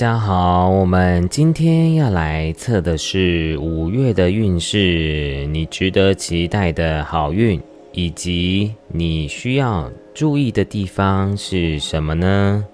[0.00, 7.60] 大家好，我们今天要来测的是五月的运势，你值得期待的好运，
[7.92, 12.64] 以及你需要注意的地方是什么呢？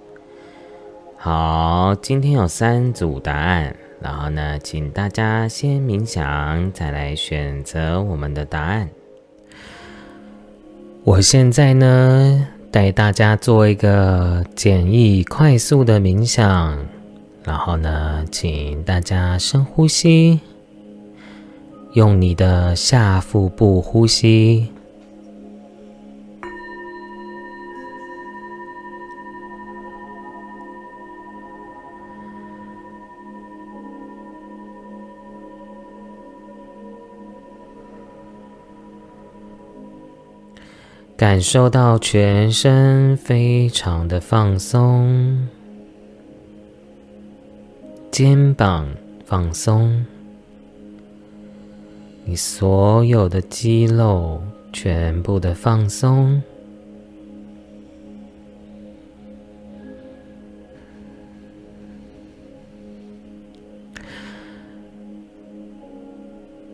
[1.16, 8.88] 好，今天有三组答案，然后呢，请大家先冥想，再来选择我们的答案。
[11.02, 12.46] 我现在呢？
[12.70, 16.78] 带大家做一个简易、快速的冥想，
[17.46, 20.40] 然后呢，请大家深呼吸，
[21.92, 24.66] 用你的下腹部呼吸。
[41.16, 45.48] 感受到全身非常的放松，
[48.10, 48.88] 肩膀
[49.26, 50.06] 放松，
[52.24, 56.42] 你所有的肌肉全部的放松。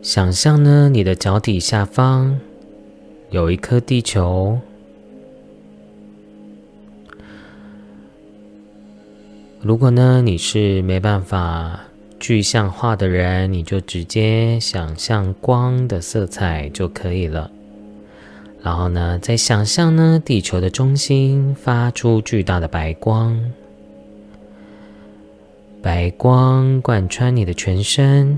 [0.01, 2.39] 想象呢，你的脚底下方。
[3.31, 4.59] 有一颗地球。
[9.63, 11.79] 如果呢你是没办法
[12.19, 17.49] 具象化的人，你就直接想象光的色彩就可以了。
[18.61, 23.41] 然后呢，再想象呢地球的中心发出巨大的白光，
[25.81, 28.37] 白光贯穿你的全身，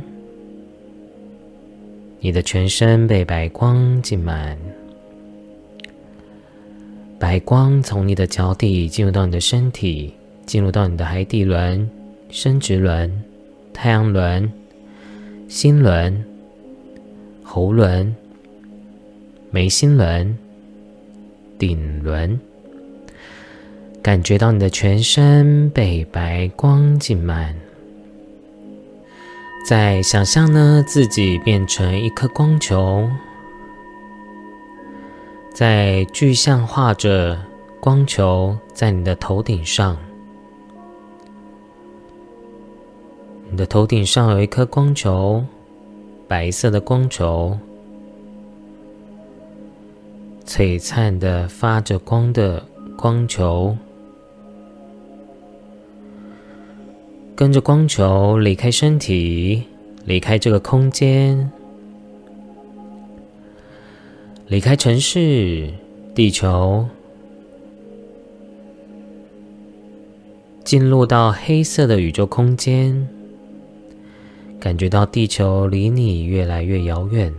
[2.19, 4.56] 你的全身被白光浸满。
[7.18, 10.13] 白光从你的脚底进入到你的身体，
[10.45, 11.89] 进入到你的海底轮、
[12.29, 13.23] 生殖轮、
[13.73, 14.51] 太阳轮、
[15.47, 16.23] 心轮、
[17.44, 18.16] 喉轮、
[19.51, 20.38] 眉心轮、
[21.57, 22.39] 顶轮，
[24.01, 27.56] 感觉到你的全身被白光浸满。
[29.67, 33.09] 再想象呢，自己变成一颗光球。
[35.53, 37.39] 在具象化着
[37.79, 39.97] 光球在你的头顶上，
[43.51, 45.44] 你的头顶上有一颗光球，
[46.28, 47.57] 白色的光球，
[50.45, 52.66] 璀璨的发着光的
[52.97, 53.78] 光球，
[57.35, 59.63] 跟着光球离开身体，
[60.06, 61.51] 离开这个空间。
[64.47, 65.69] 离开城市，
[66.13, 66.85] 地球，
[70.63, 73.07] 进入到黑色的宇宙空间，
[74.60, 77.34] 感觉到地球离你越来越遥远。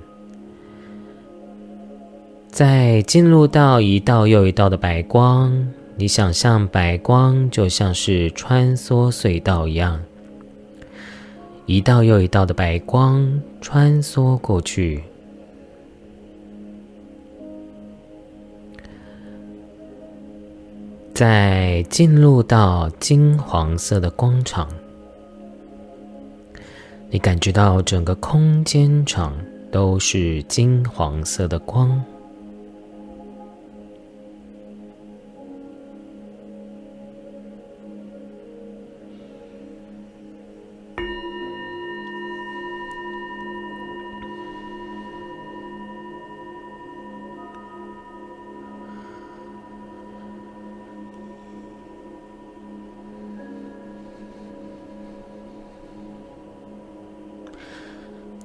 [2.49, 10.01] 在进入到一道又一道的白光，你想象白光就像是穿梭隧道一样，
[11.67, 15.03] 一道又一道的白光穿梭过去。
[21.13, 24.69] 在进入到金黄色的光场，
[27.09, 29.33] 你感觉到整个空间场
[29.71, 32.05] 都是金黄色的光。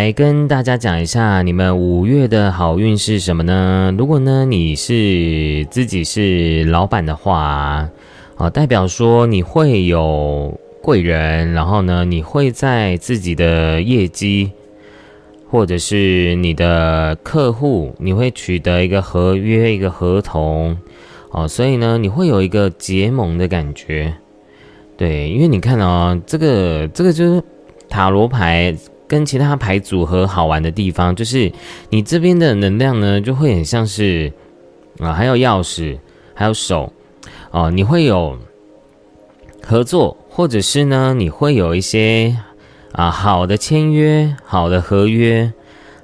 [0.00, 3.94] 来跟大家讲一下你们五月的好运是什么呢？
[3.98, 7.86] 如果呢你是自己是老板的话，
[8.38, 14.50] 啊，代表说你会有贵人，然后呢你会在自己的业绩
[15.50, 20.78] 或者是你的客户，你会取得一个合约、一个合同，
[21.30, 24.14] 哦，所以呢你会有一个结盟的感觉。
[24.96, 27.42] 对，因为你看哦，这个这个就是
[27.90, 28.74] 塔罗牌。
[29.10, 31.50] 跟其他牌组合好玩的地方，就是
[31.88, 34.32] 你这边的能量呢，就会很像是
[35.00, 35.98] 啊，还有钥匙，
[36.32, 36.92] 还有手
[37.50, 38.38] 哦，你会有
[39.64, 42.36] 合作，或者是呢，你会有一些
[42.92, 45.52] 啊好的签约、好的合约，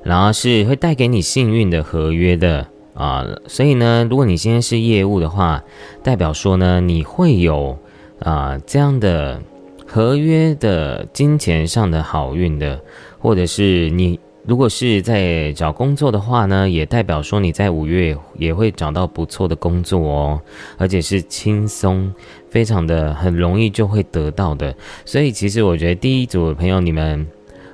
[0.03, 3.25] 然后是会带给你幸运的合约的啊。
[3.47, 5.63] 所以呢，如果你现在是业务的话，
[6.03, 7.79] 代表说呢，你会有
[8.19, 9.41] 啊这样的。
[9.97, 12.79] 合约的金钱上的好运的，
[13.19, 20.41] 或者是你如果是在找工作的话呢，也代表说你在五月也会找到不错的工作哦，
[20.77, 22.13] 而且是轻松，
[22.51, 24.77] 非常的很容易就会得到的。
[25.07, 27.27] 所以其实我觉得第一组的朋友，你们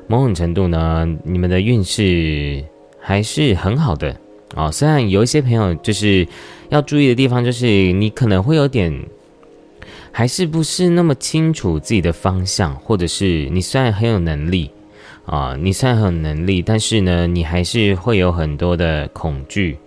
[0.06, 2.64] 某种程度呢，你们的运势
[3.00, 4.16] 还是很好的
[4.54, 4.70] 哦。
[4.70, 6.24] 虽然有一些朋友就是
[6.68, 8.96] 要注意的地方，就是你可能会有点。
[10.12, 14.70] 还是不是那么清楚自己的方向，或者是你虽然很有能力
[15.24, 19.78] 啊，你虽然很有能力，但是呢，你还是会有很多的恐惧，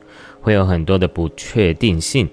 [0.42, 2.28] 会有很多的不确定性。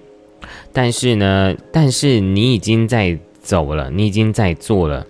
[0.72, 5.06] 但是呢，但是你已经在走了，你已经在做了。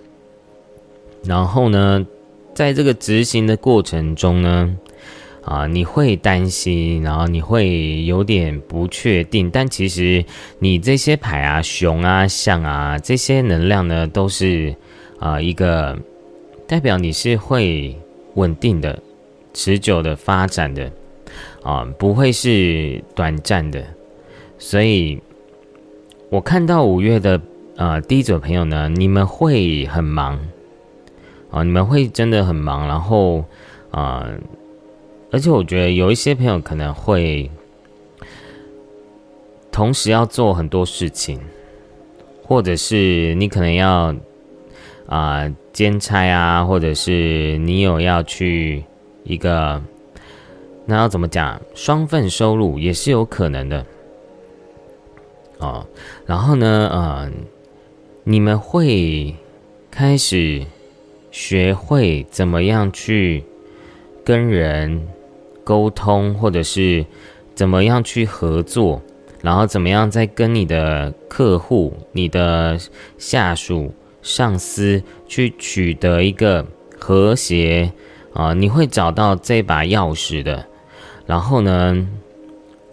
[1.23, 2.05] 然后呢，
[2.53, 4.77] 在这个执行的过程中呢。
[5.45, 10.23] 啊，你会担心，然后你会有点不确定，但其实
[10.59, 14.73] 你这些牌啊、熊啊、象啊这些能量呢，都是
[15.19, 15.99] 啊一个
[16.65, 17.93] 代表你是会
[18.35, 18.97] 稳定的、
[19.53, 20.89] 持久的发展的
[21.61, 23.83] 啊，不会是短暂的。
[24.57, 25.19] 所以，
[26.29, 27.41] 我看到五月的
[27.75, 30.39] 呃第一组朋友呢，你们会很忙
[31.51, 33.43] 啊，你们会真的很忙，然后
[33.91, 34.25] 啊。
[35.33, 37.49] 而且我觉得有一些朋友可能会
[39.71, 41.39] 同时要做很多事情，
[42.43, 44.15] 或者是你可能要
[45.07, 48.83] 啊兼差啊，或者是你有要去
[49.23, 49.81] 一个，
[50.85, 51.59] 那要怎么讲？
[51.73, 53.83] 双份收入也是有可能的
[55.57, 55.83] 哦。
[56.27, 57.31] 然后呢，呃，
[58.23, 59.35] 你们会
[59.89, 60.63] 开始
[61.31, 63.43] 学会怎么样去
[64.23, 65.07] 跟人。
[65.63, 67.05] 沟通，或者是
[67.55, 69.01] 怎么样去合作，
[69.41, 72.77] 然后怎么样再跟你的客户、你的
[73.17, 76.65] 下属、上司去取得一个
[76.99, 77.91] 和谐
[78.33, 80.65] 啊，你会找到这把钥匙的。
[81.25, 82.07] 然后呢，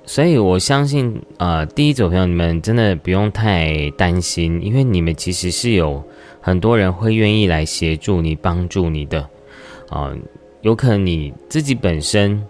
[0.05, 6.03] 所以我相信，呃，第一组朋友你们真的不用太担心，因为你们其实是有
[6.41, 9.29] 很多人会愿意来协助你、帮助你的
[9.89, 10.13] 啊。
[10.63, 12.45] 有可能你自己本身。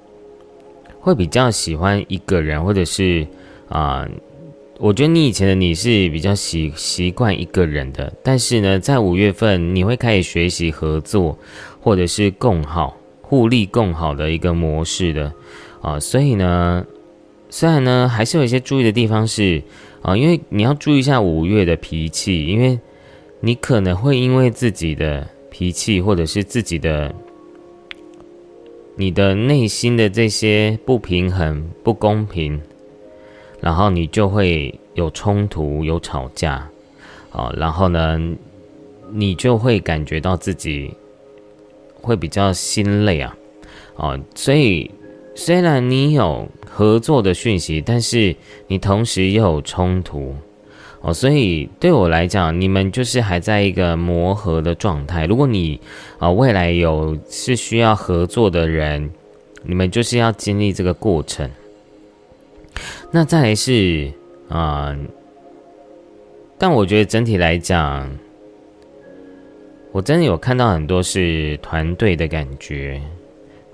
[1.00, 3.26] 会比较喜欢一个人，或者是
[3.68, 4.06] 啊，
[4.78, 11.38] 我觉得你以前的你是比较习习惯一个人的，但是呢，在五月份你会开始学习合作，
[11.80, 15.32] 或者是共好、互利共好的一个模式的
[15.80, 16.84] 啊，所以呢，
[17.48, 19.62] 虽然呢还是有一些注意的地方是
[20.02, 22.78] 啊，因为你要注意一下五月的脾气，因为
[23.40, 27.14] 你可能会因为自己的脾气或者是自己的。
[29.00, 32.60] 你的内心的这些不平衡、不公平，
[33.58, 36.68] 然后你就会有冲突、有吵架，
[37.32, 38.20] 啊，然后呢，
[39.10, 40.92] 你就会感觉到自己
[42.02, 43.34] 会比较心累啊，
[43.96, 44.90] 哦，所以
[45.34, 50.36] 虽然你有合作的讯息，但是你同时又有冲突。
[51.02, 55.24] 哦，所以对我来讲，你们就是还在一个磨合的状态。
[55.24, 55.80] 如果你
[56.18, 59.10] 啊未来有是需要合作的人，
[59.62, 61.50] 你们就是要经历这个过程。
[63.10, 64.12] 那再来是
[64.50, 64.94] 啊，
[66.58, 68.06] 但我觉得整体来讲，
[69.92, 73.00] 我真的有看到很多是团队的感觉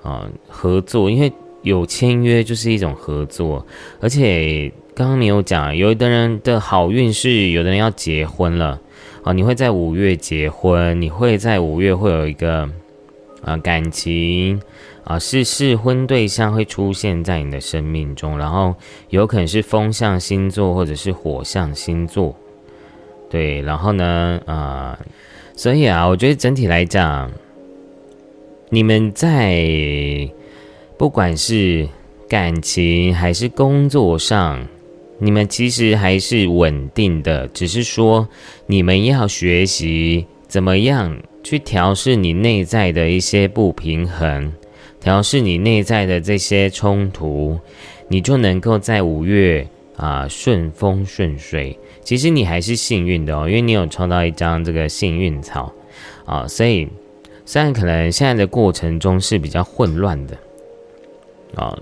[0.00, 3.66] 啊，合作，因为有签约就是一种合作，
[4.00, 4.72] 而且。
[4.96, 8.80] 刚刚你有讲，有的人的好运是有的人要结婚了。
[9.22, 12.66] 啊，你会在五月结婚，你会在五月会有一个
[13.42, 14.58] 啊感情。
[15.04, 18.74] 啊是试婚对象会出现在你的生命中，然后
[19.10, 22.34] 有可能是风象星座或者是火象星座，
[23.28, 24.98] 对，然后呢啊，
[25.54, 27.30] 所以啊，我觉得整体来讲，
[28.70, 29.62] 你们在
[30.96, 31.86] 不管是
[32.28, 34.66] 感情还是工作上，
[35.18, 38.28] 你们其实还是稳定的，只是说
[38.66, 44.52] 你们要学习怎么样去调试你内在的一些不平衡，
[45.00, 47.58] 调试你内在的这些冲突，
[48.08, 51.78] 你就能够在五月啊顺风顺水。
[52.02, 55.72] 其实你还是幸运的哦，因为你有抽到一张这个幸运草
[56.24, 56.88] 啊，所以。
[57.48, 60.36] 虽然可能现在的过程中是比较混乱的，
[61.54, 61.78] 啊，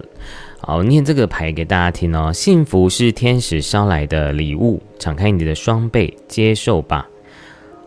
[0.66, 2.33] 好，念这个牌给大家听哦。
[2.33, 7.06] 幸福是天使捎来的礼物，敞开你的双臂，接受吧。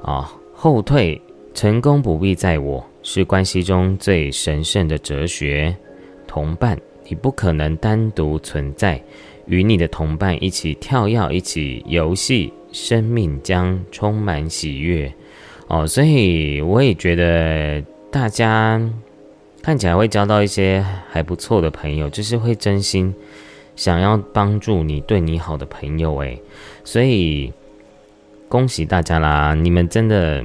[0.03, 1.19] 啊，后退，
[1.55, 5.75] 成功不必在我，是关系中最神圣的哲学。
[6.27, 9.01] 同伴，你不可能单独存在，
[9.48, 15.12] 与你的同伴一起跳跃，一起游戏，生命将充满喜悦。
[15.67, 18.79] 哦，所以我也觉得大家
[19.67, 23.13] 看起来会交到一些还不错的朋友，就是会真心
[23.75, 26.15] 想要帮助你、对你好的朋友。
[26.19, 26.41] 诶，
[26.86, 27.51] 所以
[28.47, 29.53] 恭喜大家啦！
[29.53, 30.41] 你们真的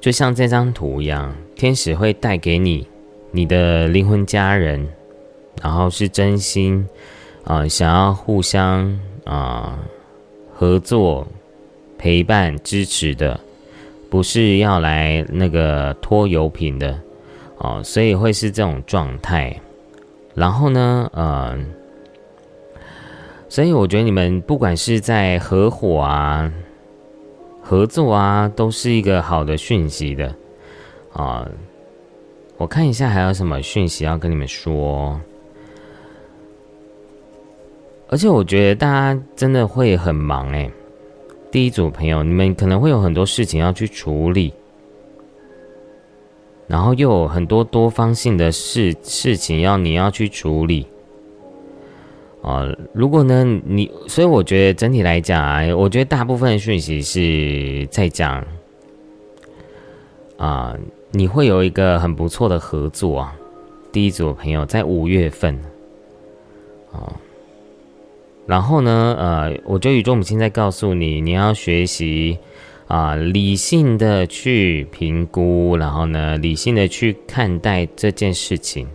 [0.00, 2.88] 就像这张图一样，天使会带给你
[3.30, 4.88] 你的灵魂家人，
[5.62, 6.84] 然后是真心
[7.44, 9.78] 啊，想要互相啊
[10.52, 11.24] 合作。
[11.96, 13.38] 陪伴支持的，
[14.10, 16.98] 不是要来那个拖油瓶的
[17.62, 19.56] 哦，所以会是这种状态。
[20.34, 21.72] 然后呢，嗯，
[23.48, 26.52] 所以我觉得你们不管是在合伙啊、
[27.62, 30.34] 合作啊，都是一个好的讯息的
[31.12, 31.48] 啊。
[32.56, 35.20] 我看一下还有什么讯息要跟你们说，
[38.08, 40.68] 而且我觉得大家真的会很忙哎。
[41.50, 44.52] 第一组朋友，你们可能会有很多事情要去处理，
[46.72, 50.86] 然后又有很多多方性的事事情要你要去处理。
[52.40, 58.42] 啊，如果呢你，所以我觉得整体来讲啊，我觉得大部分的讯息是在讲，
[60.38, 60.74] 啊，
[61.10, 63.36] 你会有一个很不错的合作啊。
[63.92, 65.54] 第一组朋友在五月份，
[66.90, 67.12] 啊。
[68.46, 72.38] 然后呢，呃，我觉得宇宙母亲在告诉你，你要学习
[72.86, 78.86] 啊，理性的去评估，然后呢，理性的去看待这件事情，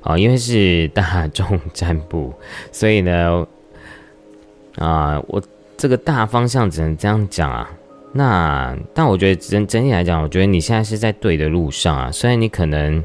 [0.00, 2.32] 啊，因为是大众占卜，
[2.72, 3.46] 所以呢，
[4.76, 5.42] 啊，我
[5.76, 7.70] 这个大方向只能这样讲啊。
[8.12, 13.04] 那，但我觉得整整体来讲，我觉得你现在是在对的路上啊，虽然你可能。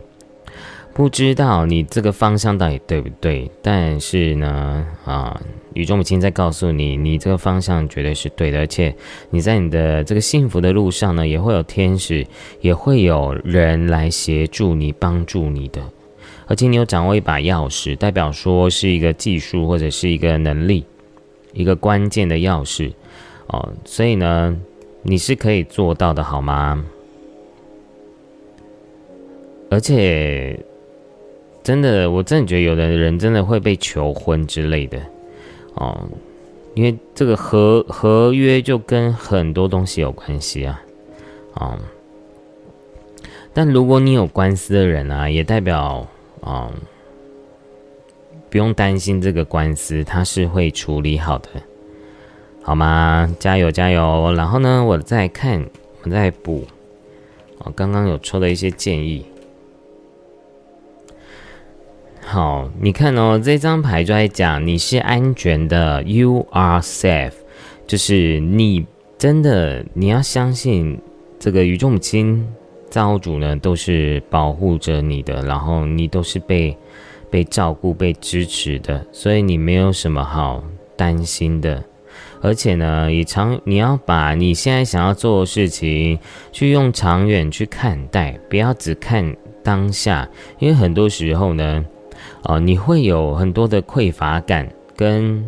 [0.98, 5.40] 不知道你这个方向到底对不对，但是呢，啊，
[5.76, 8.96] 宇宙母亲在告诉你，你这个方向绝对是对的，而且
[9.30, 12.26] 你在你的这个幸福的路上呢，也会有天使，
[12.62, 15.80] 也会有人来协助你、帮助你的，
[16.48, 20.84] 而且你有掌握一把钥匙，代表说是一个技术或者是一个能力，
[21.54, 22.92] 一个关键的钥匙，
[23.50, 24.60] 哦，所以呢，
[25.04, 26.84] 你是可以做到的，好吗？
[29.70, 30.60] 而且。
[31.68, 34.98] 真的，我真的觉得有的人真的会被求婚之类的，
[35.74, 36.08] 哦，
[36.76, 40.82] 因为这个合合约就跟很多东西有关系啊，
[41.56, 41.78] 哦，
[43.54, 46.08] 但如果你有官司的人啊，也代表
[46.40, 46.72] 啊，
[48.50, 51.50] 不用担心这个官司，他是会处理好的，
[52.64, 53.30] 好吗？
[53.40, 54.34] 加油加油！
[54.38, 55.62] 然后呢，我再看，
[56.04, 56.66] 我再补，
[57.58, 59.26] 哦，刚刚有抽的一些建议。
[62.30, 67.32] 好，你看哦，这张牌就在讲你是安全的，You are safe，
[67.88, 68.86] 就是你
[69.18, 71.00] 真的你要相信
[71.40, 72.46] 这个宇宙母亲
[72.90, 76.78] 造物主呢都是保护着你的，然后你都是被
[77.30, 80.62] 被照顾、被支持的，所以你没有什么好
[80.98, 81.82] 担心的。
[82.42, 86.20] 而且呢，以长你要把你现在想要做的事情
[86.52, 90.28] 去用长远去看待，不要只看当下，
[90.60, 91.86] 因为很多时候呢。
[92.44, 95.44] 哦，你会有很多的匮乏感、跟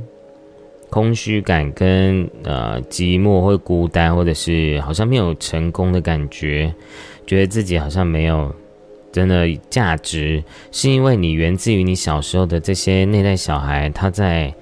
[0.89, 6.73] 空虚感、跟呃寂寞或孤单，或者是好像没有成功的感觉，
[7.27, 8.53] 觉得自己好像没有
[9.11, 14.53] 真的价值，是因为你源自于你小时候的这些内在小孩，他在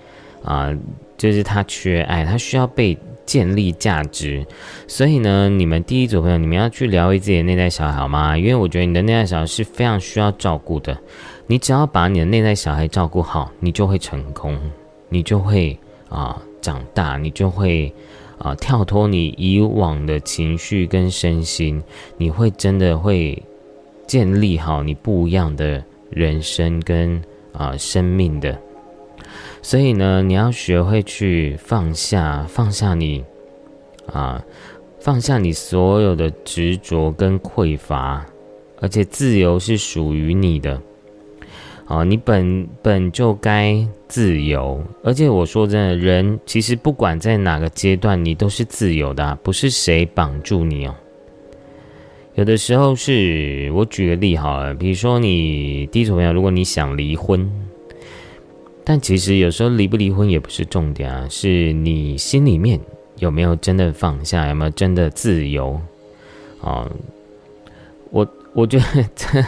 [0.44, 0.72] 啊，
[1.18, 4.46] 就是他缺爱，他需要被建立价值，
[4.88, 8.38] 所以呢，你们第一组朋友，你们要去疗愈自己的内在小孩好吗？
[8.38, 10.98] 因为我觉得你的内在小孩是非常需要照顾的。
[11.50, 14.60] 你只要把你的内在小孩照顾好，你就会成功，
[15.08, 15.78] 你就会
[16.10, 17.92] 啊长大，你就会
[18.38, 21.82] 啊跳脱你以往的情绪跟身心，
[22.18, 23.42] 你会真的会
[24.06, 27.22] 建立好你不一样的人生跟
[27.54, 28.60] 啊生命的。
[29.62, 33.24] 所以呢，你要学会去放下，放下你
[34.12, 34.44] 啊，
[35.00, 38.26] 放下你所有的执着跟匮乏，
[38.82, 40.82] 而且自由是属于你的。
[41.88, 50.94] 啊，你本本就该自由，而且我说真的，人其实不管在哪个阶段，你都是自由的，不是谁绑住你哦。
[52.36, 57.50] 有的时候是我举个例好了，比如说你第一组朋友，如果你想离婚，
[58.84, 62.78] 但其实有时候离不离婚也不是重点啊，是你心里面
[63.20, 65.80] 有没有真的放下，有没有真的自由
[66.62, 66.92] 啊？
[68.12, 69.42] 我我觉得这。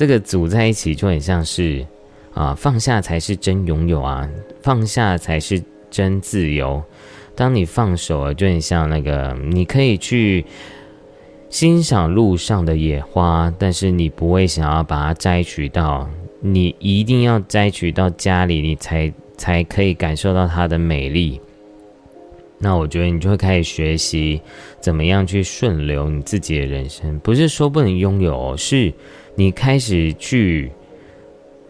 [0.00, 1.86] 这个组在一起就很像是，
[2.32, 4.26] 啊，放下才是真拥有啊，
[4.62, 6.82] 放下才是真自由。
[7.34, 10.46] 当你放手了，就很像那个，你可以去
[11.50, 16.08] 欣赏路上的野花，但是你不会想要把它摘取到，
[16.40, 21.38] 你一定要摘取到家里，你才才可以感受到它的美丽。
[22.56, 24.40] 那我觉得你就会开始学习
[24.80, 28.94] 怎么样去顺流你自己的人生，不是说不能拥有，是。
[29.40, 30.70] 你开始去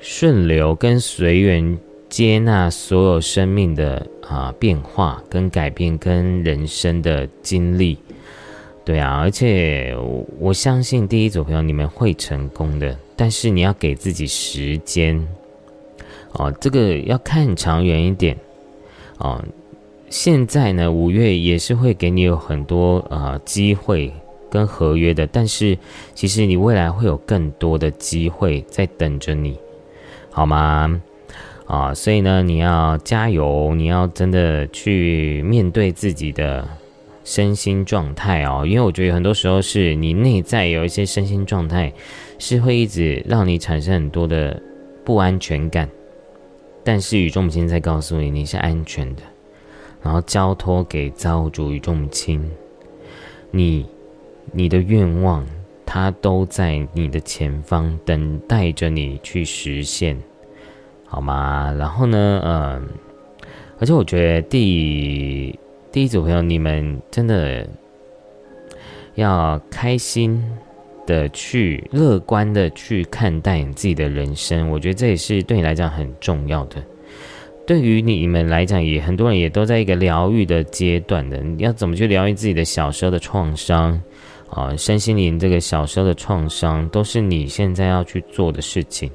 [0.01, 1.79] 顺流跟随缘，
[2.09, 7.97] 接纳所有生命的啊变化跟改变跟人生的经历，
[8.85, 9.97] 对啊，而且
[10.41, 15.25] 我相信第一组朋友你们会成功的，但是你要给自己时间
[16.33, 18.37] 哦，这个要看长远一点
[19.19, 19.41] 哦。
[20.09, 24.13] 现在呢，五月也是会给你有很多啊机会。
[24.51, 25.79] 跟合约的，但是
[26.15, 29.57] 其实你未来会有更多的机会在等着你，
[30.31, 31.01] 好吗？
[31.67, 36.67] 啊，所以呢，你要加油，你要真的去面对自己的
[37.23, 41.93] 身心状态哦，因为我觉得很多时候是你内在有一些身心状态，
[42.41, 44.61] 是会一直让你产生很多的
[45.05, 45.89] 不安全感，
[46.83, 49.23] 但是宇宙母亲在告诉你你是安全的，
[50.03, 52.45] 然后交托给造物主宇宙母亲，
[53.53, 53.87] 你。
[54.53, 55.47] 你的愿望，
[55.87, 60.17] 它都在你的前方等待着你去实现，
[61.07, 61.75] 好吗？
[61.79, 62.89] 然后呢，嗯，
[63.79, 65.59] 而且我觉得第
[65.93, 67.69] 第一组朋友，你们真的
[69.15, 70.43] 要开心
[71.07, 76.83] 的去乐观的去看待你自己的人生，我觉得这也是对你来讲很重要的。
[77.67, 84.01] 对于你们来讲，也很多人也都在一个疗愈的阶段的，你要怎么去疗愈自己的小时候的创伤？
[84.51, 89.11] 啊，身心灵这个小时候的创伤，都是你现在要去做的事情。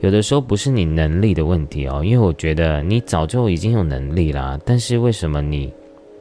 [0.00, 5.72] 有的时候不是你能力的问题哦，因为我觉得你早就已经有能力啦，但是为什么你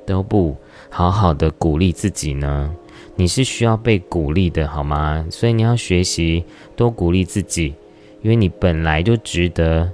[0.06, 0.56] 都不
[0.90, 2.76] 好好的鼓励自己呢？
[3.16, 5.26] 你是需要被鼓励的，好吗？
[5.32, 6.44] 所以你要学习
[6.76, 7.74] 多鼓励自己，
[8.22, 9.90] 因为你本来就值得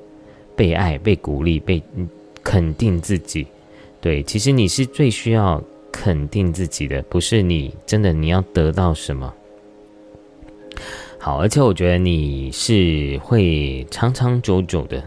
[0.55, 1.81] 被爱、被鼓励、被
[2.43, 3.45] 肯定自己。
[4.01, 5.63] 对，其实你是最需要。
[5.97, 9.33] 肯定自己的不是你真的你要得到什么
[11.17, 15.01] 好，而且我觉得你是会长长久久的，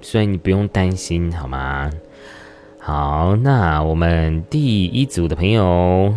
[0.00, 1.90] 所以你不用担心好吗？
[2.78, 6.14] 好，那我们第一组的朋友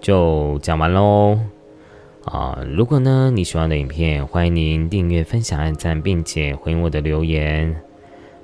[0.00, 1.38] 就讲完喽
[2.24, 2.58] 啊！
[2.74, 7.76] 如果呢你喜欢的影片，欢迎您订阅、分享、按赞，并且回应我的留言。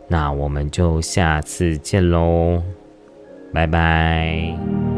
[0.07, 2.63] 那我们就下次见喽。
[3.53, 4.90] 拜拜。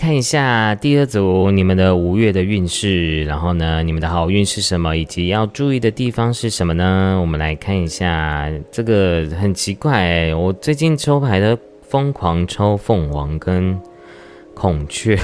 [0.00, 7.18] 看一下第二组你们的五月的运势，然后呢，你们的好运是什么，以及要注意的地方是什么呢？
[7.20, 13.78] 我们来看一下，这个很奇怪，我最近抽牌的疯狂抽凤凰跟
[14.54, 15.18] 孔雀，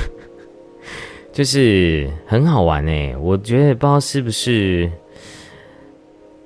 [1.33, 4.93] 就是很好玩哎，我觉得不知道是不是，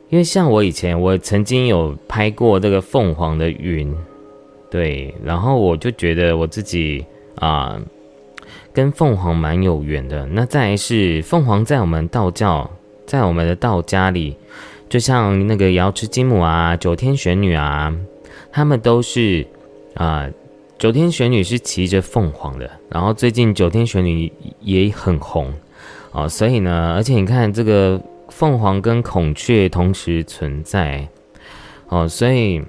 [0.08, 3.92] 因为像我以前我曾经有拍过这个凤凰的云，
[4.70, 7.04] 对，然后我就觉得我自己。
[7.36, 7.80] 啊，
[8.72, 10.26] 跟凤凰蛮有缘的。
[10.26, 12.70] 那再来是凤凰，在我们道教，
[13.06, 14.36] 在我们的道家里，
[14.88, 17.94] 就像那个瑶池金母啊、九天玄女啊，
[18.52, 19.46] 他们都是
[19.94, 20.28] 啊，
[20.78, 22.70] 九天玄女是骑着凤凰的。
[22.88, 25.52] 然后最近九天玄女也很红
[26.12, 31.06] 哦，所以呢，而且你看这个凤凰跟孔雀同时存在
[31.88, 32.62] 哦，所以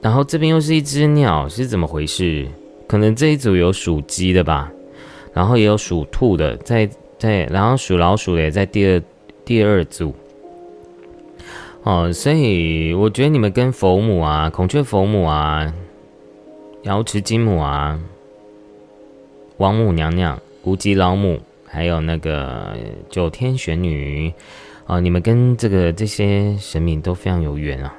[0.00, 2.46] 然后这边又是一只鸟，是怎么回事？
[2.86, 4.70] 可能这一组有属鸡的吧，
[5.32, 6.88] 然后也有属兔的，在
[7.18, 9.02] 在，然后属老鼠的也在第二
[9.44, 10.14] 第二组。
[11.84, 15.72] 哦，所以我觉得你们跟佛母啊、孔雀佛母啊、
[16.82, 17.98] 瑶池金母啊、
[19.56, 22.76] 王母娘娘、无极老母，还有那个
[23.08, 24.30] 九天玄女，
[24.86, 27.94] 啊，你们跟这个这些神明都非常有缘啊。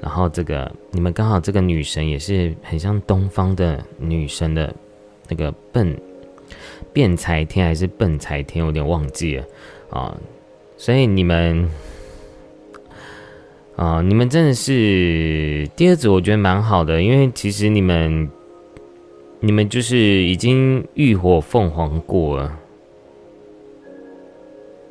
[0.00, 4.72] 然后这个你们刚好这个女神也是很像东方的女神的
[5.28, 5.94] 那个笨
[6.98, 9.44] 辩才天还是笨才天，有点忘记了
[9.90, 10.18] 啊。
[10.76, 11.70] 所以你们。
[13.76, 18.28] 啊，你们真的是第二组，我觉得蛮好的，因为其实你们，
[19.38, 22.58] 你们就是已经浴火凤凰过了。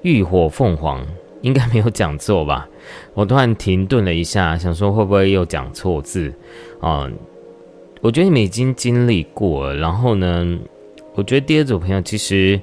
[0.03, 1.05] 浴火凤凰
[1.41, 2.69] 应该没有讲错吧？
[3.13, 6.33] 我突然停顿了一下，想说会不会又讲错字
[6.79, 7.11] 啊？
[7.99, 10.57] 我觉得你们已经经历过了，然后呢，
[11.17, 12.57] 我觉得第二组朋友其实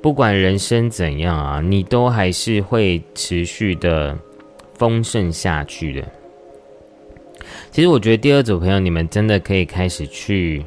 [0.00, 4.16] 不管人生怎样啊，你都还是会持续的。
[4.78, 6.04] 丰盛下去的。
[7.70, 10.66] 其实我觉得第二组朋友，你们真的可以开始去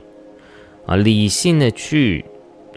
[0.88, 2.26] 啊，理性的去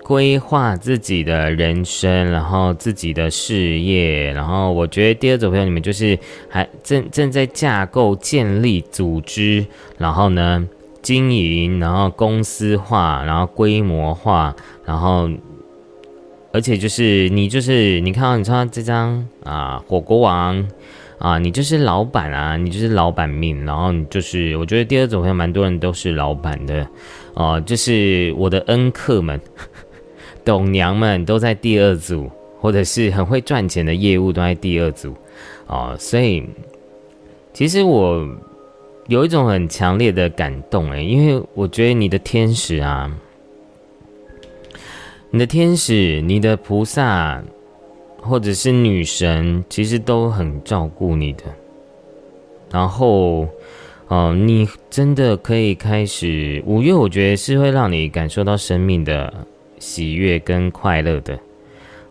[0.03, 4.31] 规划自己的人生，然后自己的事业。
[4.35, 6.19] 然后我觉得第二组朋友，你们就是
[6.51, 9.65] 还正正在架构、建立组织，
[9.97, 10.69] 然后呢
[11.03, 15.29] 经营，然后公司化，然后规模化，然后
[16.53, 20.67] 而且就是你就是你看到你穿这张啊火锅王。
[21.19, 26.85] 啊，你就是老板啊，你就是老板命，然后你就是，我觉得第二组好像蛮多人都是老板的，
[27.35, 29.41] 哦，就是我的恩客们、
[30.45, 35.15] 董娘们都在第二组，或者是很会赚钱的业务都在第二组，
[35.69, 36.45] 哦，所以
[37.53, 38.27] 其实我
[39.09, 43.11] 有一种很强烈的感动诶，因为我觉得你的天使啊，
[45.31, 47.43] 你的天使，你的菩萨。
[48.25, 51.43] 或者是女神，其实都很照顾你的。
[52.71, 53.49] 然后，
[54.07, 59.35] 哦，你真的可以开始五月，我觉得是会让你感受到生命的
[59.81, 61.37] 喜悦跟快乐的。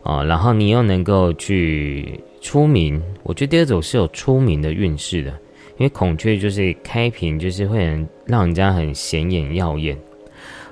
[0.03, 5.33] 哦，然后你又能够去出名，我觉得第二种是有出名的运势的，
[5.81, 9.97] 因为孔雀就是开屏，就是会很让人家很显眼耀眼。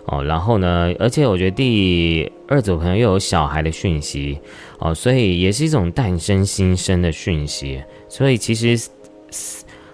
[0.06, 0.94] 哦，然后呢？
[1.00, 4.40] 而且我觉得第二组朋友又有小孩的讯息
[4.78, 7.82] 哦，所以也是一种诞生新生的讯息。
[8.08, 8.88] 所以其实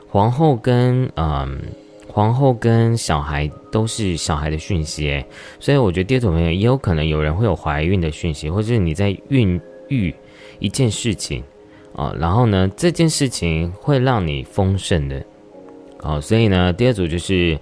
[0.10, 1.62] 皇后跟嗯
[2.10, 5.24] 皇后跟小孩都是小孩的讯息，
[5.62, 10.14] 所以我觉得第二组朋友也有可能有人会有怀孕的讯息，或者是你在孕育
[10.60, 11.42] 一件事情
[11.96, 15.24] 啊，然后呢这件事情会让你丰盛的
[16.02, 17.58] 哦，所以呢第二组就是。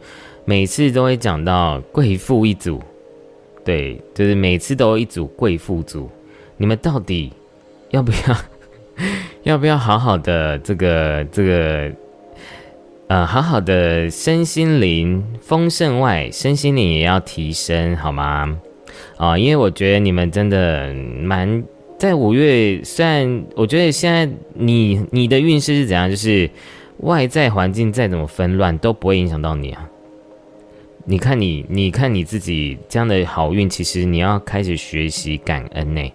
[0.46, 2.78] 每次都会讲到贵妇一组，
[3.64, 6.10] 对，就是每次都有一组贵妇组。
[6.58, 7.32] 你们到底
[7.92, 8.38] 要不要？
[9.44, 11.92] 要不要好好的这个这个？
[13.08, 18.60] 呃，好好的身心灵丰盛外，身心灵也要提升，好吗？
[19.16, 21.64] 啊，因为我觉得你们真的蛮
[22.04, 26.50] 在五月，虽然我觉得现在你你的运势是怎样，就是
[26.98, 29.90] 外在环境再怎么纷乱，都不会影响到你啊。
[31.06, 36.12] 你看你，你看你自己这样的好运，其实你要开始学习感恩呢。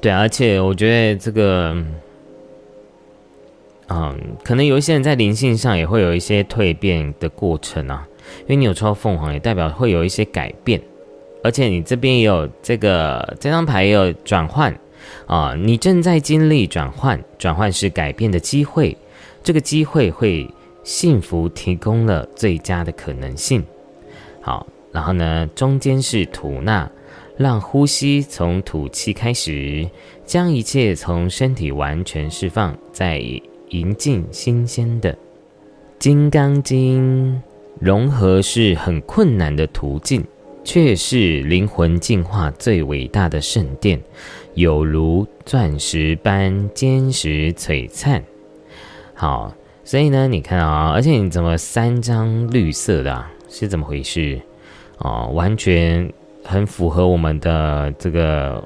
[0.00, 1.76] 对，而且我觉得这个，
[3.88, 8.06] 嗯，可能有一些人在灵性上也会有一些蜕变的过程啊。
[8.42, 10.80] 因为你有抽凤凰，也代表会有一些改变，
[11.42, 14.74] 而且你这边也有这个这张牌也有转换
[15.26, 18.96] 啊，你正在经历转换，转换是改变的机会，
[19.42, 20.48] 这个机会会。
[20.84, 23.62] 幸福提供了最佳的可能性。
[24.40, 26.90] 好，然后呢，中间是吐纳，
[27.36, 29.86] 让呼吸从吐气开始，
[30.24, 33.22] 将一切从身体完全释放，再
[33.68, 35.12] 迎进新鲜的
[35.98, 37.34] 《金刚经》。
[37.78, 40.24] 融合是很困难的途径，
[40.64, 44.00] 却是灵魂进化最伟大的圣殿，
[44.54, 48.22] 有如钻石般坚实璀璨。
[49.14, 49.54] 好。
[49.84, 54.38] 所以呢，你看啊，而且你怎么三张绿色的，啊是怎么回事？
[54.98, 56.12] 哦，完全
[56.44, 58.62] 很符合我们的这个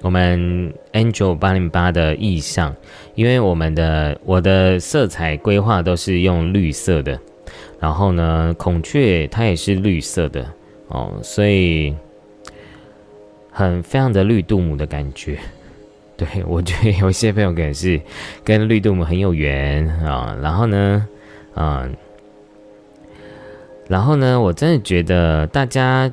[0.00, 2.74] 我们 Angel 八零八的意象，
[3.14, 7.20] 因为我们的我的色彩规划都是用绿色的，
[7.78, 10.50] 然后呢，孔雀它也是绿色的
[10.94, 11.92] 哦，所以
[13.50, 15.36] 很非常的绿度母的感觉。
[16.16, 18.00] 对，我觉得有些朋友可能是
[18.44, 21.08] 跟绿度母很有缘啊，然后呢，
[21.56, 21.92] 嗯，
[23.88, 26.08] 然后呢，我真的觉得大家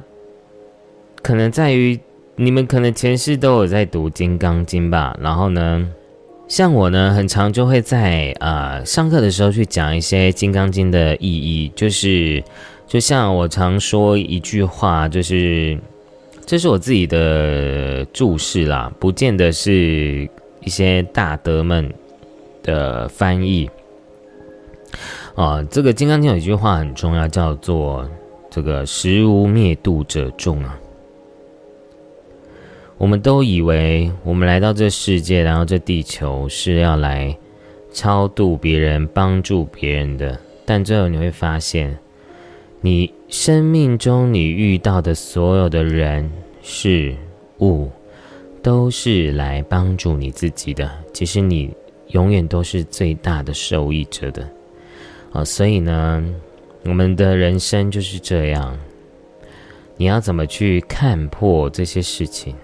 [1.22, 2.00] 可能在于
[2.36, 5.16] 你们可能前世都有在读《金刚经》吧。
[5.22, 5.88] 然后呢，
[6.48, 12.44] 像我呢，很常就会在啊上课的时候去讲一些《金刚经》的意义，就是
[12.92, 15.80] 就像我常说一句话，就是
[16.46, 21.90] 这是我自己的注释啦，不见得是一些大德们
[22.62, 23.70] 的翻译。
[25.36, 28.06] 啊，这个《金刚经》有一句话很重要，叫做
[28.52, 30.78] “这个时无灭度者众”啊。
[32.98, 37.34] 我们都以为我们来到这世界，然后这地球是要来
[37.94, 41.98] 超度别人、帮助别人的，但最后你会发现，
[42.84, 46.28] 你生命中你遇到的所有的人
[46.64, 47.16] 事
[47.60, 47.90] 物，
[48.64, 50.90] 都是来帮助你自己的。
[51.14, 51.72] 其实你
[52.08, 54.50] 永远都是最大的受益者的。
[55.32, 56.26] 啊，所以呢，
[56.84, 58.76] 我们的人生就是这样。
[59.96, 62.56] 你要怎么去看破这些事情？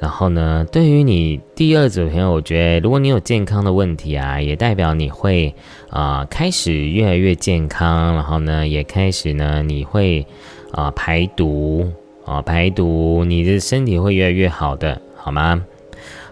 [0.00, 5.54] 然后呢，对于你第二组朋友，我觉得如果你有健康的问题啊，也代表你会
[5.90, 8.14] 啊开始越来越健康。
[8.14, 10.26] 然后呢，也开始呢，你会
[10.72, 11.92] 啊排毒
[12.24, 15.62] 啊排毒，你的身体会越来越好的，好吗？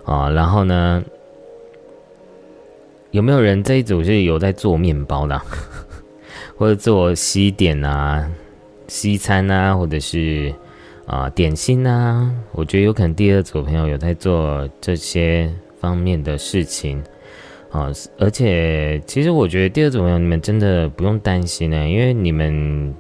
[0.05, 1.05] 啊，然后呢？
[3.11, 5.41] 有没有人这一组是有在做面包的，
[6.59, 8.31] 或者做西点啊、
[8.87, 10.55] 西餐啊，或者是
[11.09, 12.31] 啊点心啊？
[12.53, 17.03] 我觉得有可能第二组朋友有在做这些方面的事情
[17.71, 17.91] 啊。
[18.19, 22.95] 而且，其实我觉得第二组朋友你们真的不用担心呢，因为你们。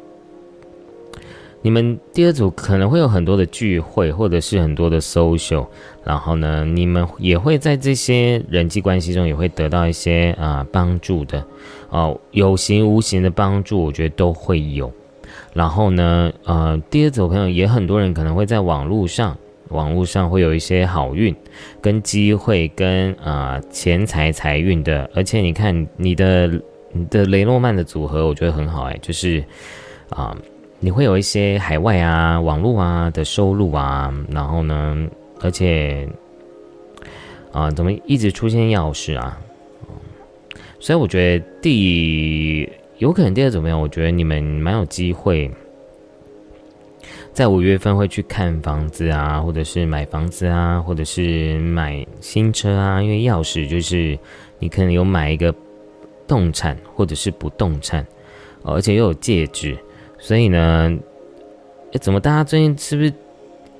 [1.60, 5.66] 你们第二组可能会有很多的聚会，或者是很多的 social，
[6.04, 11.44] 然后呢，你们也会在这些人际关系中也会得到一些啊帮助的，
[11.90, 14.90] 哦，有形无形的帮助，我觉得都会有。
[15.58, 19.36] 然后呢，呃，第二组朋友也很多人可能会在网络上，
[19.70, 21.34] 网络上会有一些好运、
[21.82, 25.10] 跟机会、跟啊钱财财运的。
[25.16, 26.46] 而且你看你的
[26.92, 29.44] 你的雷诺曼的组合，我觉得很好哎，就是
[30.10, 30.36] 啊。
[30.80, 35.08] 你会有一些海外啊、网络啊的收入啊，然后呢，
[35.40, 36.08] 而且
[37.50, 39.36] 啊，怎么一直出现钥匙啊？
[40.78, 43.80] 所以我觉得第有可能第二怎么样？
[43.80, 45.48] 我觉得你们蛮有机会，
[47.32, 54.18] 在五月份会去看房子啊，或者是买房子啊，或者是买新车啊，因为钥匙就是
[54.58, 55.54] 你可能有买一个
[56.26, 58.04] 动产或者是不动产，
[58.62, 59.78] 而且又有戒指。
[60.18, 60.98] 所以呢，
[62.00, 63.12] 怎么大家最近是不是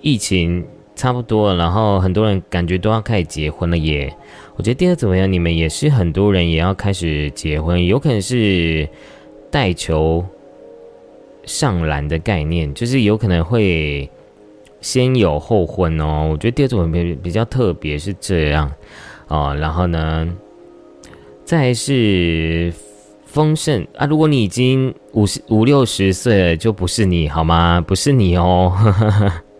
[0.00, 0.64] 疫情
[0.98, 1.54] 差不多？
[1.54, 4.12] 然后很多人感觉都要开始结婚了耶。
[4.56, 5.32] 我觉得第二怎么样？
[5.32, 8.88] 你们也是很多人也要开始结婚，有可能是
[9.48, 10.24] 带球
[11.44, 14.10] 上篮的概念，就是有可能会
[14.80, 16.28] 先有后婚哦。
[16.32, 18.70] 我觉得第二种比比较特别是这样
[19.28, 19.56] 哦。
[19.58, 20.28] 然后呢，
[21.44, 22.74] 再是。
[23.28, 24.06] 丰盛啊！
[24.06, 27.78] 如果你已经五十五六十岁了，就不是你好吗？
[27.86, 28.72] 不是你哦。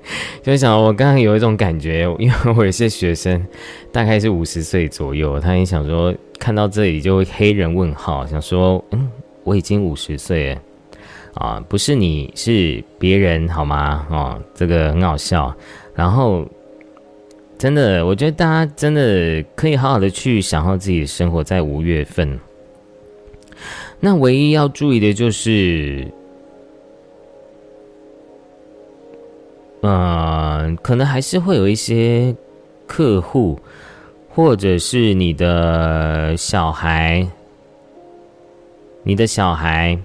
[0.42, 3.47] 就想我刚刚有一种感觉，因为我有些学生
[3.92, 9.11] 大概是五十岁左右，他也想说看到这里就会黑人问号，想说嗯，
[9.44, 10.62] 我已经五十岁了
[11.35, 14.07] 啊，不是你是别人好吗？
[14.11, 15.55] 哦，这个很好笑。
[15.94, 16.47] 然后
[17.59, 22.38] 真的，我觉得大家真的可以好好的去享受自己的生活，在五月份。
[24.01, 26.07] 那唯一要注意的就是，
[29.80, 32.34] 呃，可能还是会有一些
[32.86, 33.58] 客户，
[34.29, 37.26] 或者是你的小孩，
[39.02, 39.98] 你的小孩，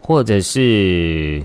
[0.00, 1.42] 或者是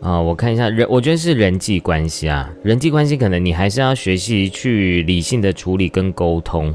[0.00, 6.74] 啊，我看一下人，我觉得是人际关系啊，人际关系可能你还是要学习去理性的处理跟沟通。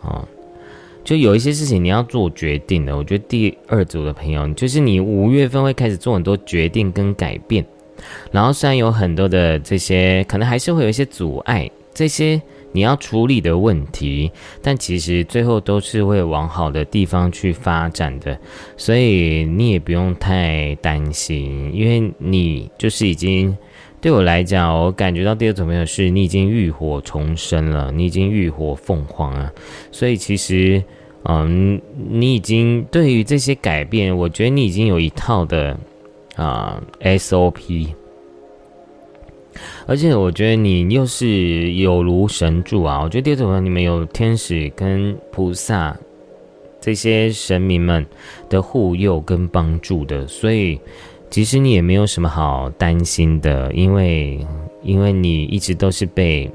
[0.00, 0.26] 啊，
[1.08, 2.94] 就有一些事情你要做决定的。
[2.94, 7.64] 我觉得第二组的朋友，就是你五月份会开始做很多决定跟改变，
[8.30, 12.38] 然后虽然有很多的这些，可能还是会有一些阻碍，这些
[12.72, 14.30] 你要处理的问题，
[14.60, 18.38] 但其实最后都是会往好的地方去发展的，
[18.76, 23.56] 所以你也不用太担心，因为你就是已经。
[24.00, 29.52] 对我来讲，我感觉到第二种朋友是你已经浴火重生了，你已经浴火凤凰了。
[29.90, 30.80] 所以其实，
[31.24, 35.78] 嗯，你已经对于这些改变，我觉得你已经有一套的
[36.36, 37.88] 啊 SOP。
[39.86, 43.00] 而且我觉得你又是有如神助啊！
[43.02, 45.96] 我觉得第二种朋友你们有天使跟菩萨
[46.80, 48.06] 这些神明们
[48.48, 50.78] 的护佑跟帮助的，所以
[51.28, 54.46] 其实你也没有什么好担心的，因为
[54.84, 56.48] 因为你一直都是被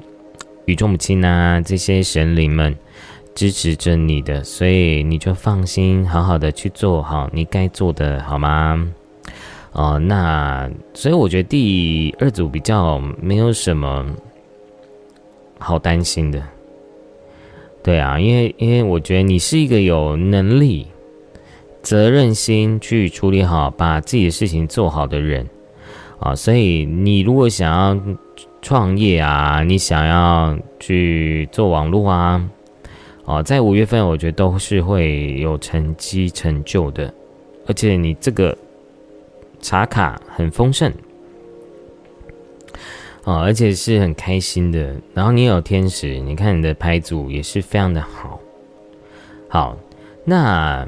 [0.66, 2.74] 宇宙母亲啊这些神灵们
[3.36, 8.88] 支持着你的，所以你就放心好好的去做好你该做的，好吗？
[9.72, 14.06] 哦，那所以我觉得第二组比较没有什么
[15.58, 16.44] 好担心的。
[17.82, 20.88] 对啊，因为因为我觉得你是一个有能力、
[21.82, 25.50] 责任心去处理好、把自己的事情做好的人
[26.20, 28.00] 啊，所以你如果想要
[28.62, 32.48] 创业啊，你想要去做网络啊，
[33.26, 37.14] 哦，在五月份我觉得都是会有成绩成就的，
[37.66, 38.58] 而且你这个
[39.62, 40.92] 茶卡很丰盛。
[43.24, 44.94] 哦，而且是很开心的。
[45.14, 48.38] 然后你有天使，你看你的牌组也是非常的好。
[49.48, 49.78] 好，
[50.26, 50.86] 那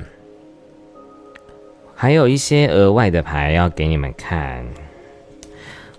[1.96, 4.68] 还有一些额外的牌要给你们看。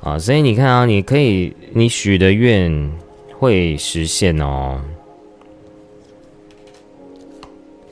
[0.00, 2.92] 哦，所以你看啊，你可以你许的愿
[3.38, 4.78] 会实现哦。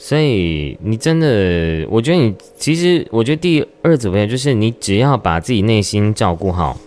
[0.06, 6.78] 所以你真的，我觉得你其实，我觉得第二组朋友就是你只要把自己内心照顾好。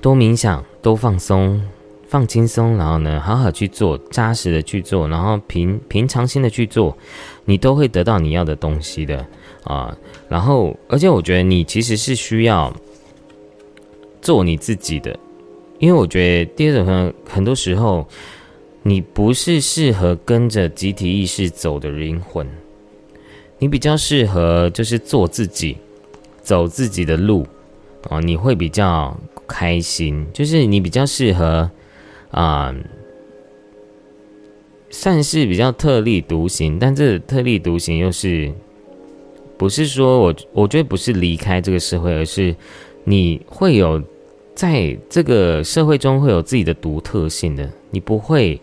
[0.00, 1.60] 多冥想，多放松，
[2.08, 6.96] 放轻松，然后呢，好好去做，扎实的去做，然后平平常心的去做，
[7.44, 9.26] 你都会得到你要的东西的
[9.64, 9.94] 啊。
[10.26, 12.74] 然后，而且我觉得你其实是需要
[14.22, 15.14] 做你自己的，
[15.78, 18.08] 因为我觉得第二种很多时候，
[18.84, 22.48] 你不是适合跟着集体意识走的灵魂，
[23.58, 25.76] 你比较适合就是做自己，
[26.40, 27.44] 走自己的路
[28.08, 29.18] 啊，你会比较。
[29.46, 31.70] 开心就是你比较适合，
[32.30, 32.74] 啊，
[34.88, 38.50] 算是比较特立独行，但这特立独行又是，
[39.58, 42.56] 不是说我我觉得不是离开这个社会，而是
[43.04, 44.02] 你会有
[44.54, 48.58] 在这个社会中会有自己的独特性的，你不会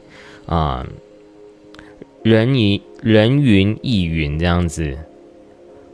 [0.56, 0.86] 啊
[2.24, 4.98] 人云人云亦云这样子，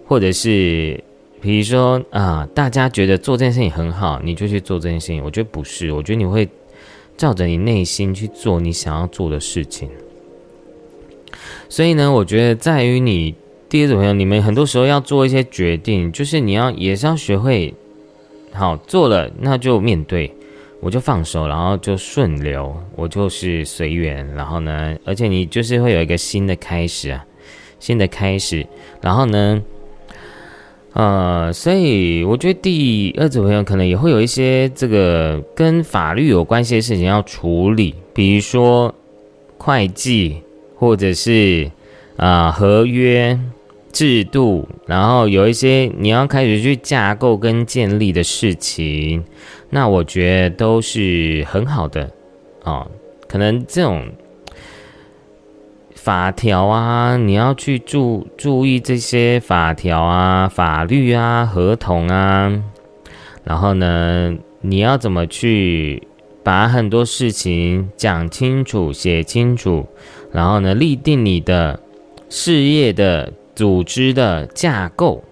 [0.05, 1.03] 或者是。
[1.39, 5.23] 比如说啊，大家觉得做这件事情很好，你就去做这件事情。
[5.23, 6.49] 我觉得不是，我觉得你会
[7.15, 9.87] 照着你内心去做你想要做的事情。
[11.69, 13.35] 所以呢，我觉得在于你
[13.69, 17.75] 第二种朋友，你们很多时候要做一些决定，就是你要也是要学会
[18.51, 20.33] 好做了，那就面对，
[20.79, 24.27] 我就放手，然后就顺流，我就是随缘。
[24.33, 27.25] 然后呢，而且你就是会有一个新的开始啊，
[27.79, 28.65] 新的开始，
[29.01, 29.61] 然后呢。
[30.93, 38.95] 呃，所以我觉得第二组朋友可能也会有一些这个跟法律有关系的事情要处理，比如说
[39.59, 40.41] 会计
[40.75, 41.69] 或者是
[42.15, 43.39] 啊合约
[43.97, 49.23] 制度，然后有一些你要开始去架构跟建立的事情，
[49.71, 52.11] 那我觉得都是很好的
[52.63, 52.87] 啊，
[53.27, 54.07] 可能这种。
[55.95, 62.63] 法条啊，你要去注注意这些法条啊、法律啊、合同啊，
[63.43, 66.07] 然后呢，你要怎么去
[66.43, 69.85] 把很多事情讲清楚、写清楚，
[70.31, 71.77] 然后呢，立定你的
[72.29, 75.23] 事业的组织的架构，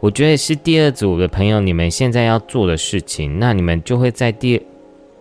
[0.00, 4.60] 我觉得是第二组的朋友你们现在要做的事情，那你们就会在第。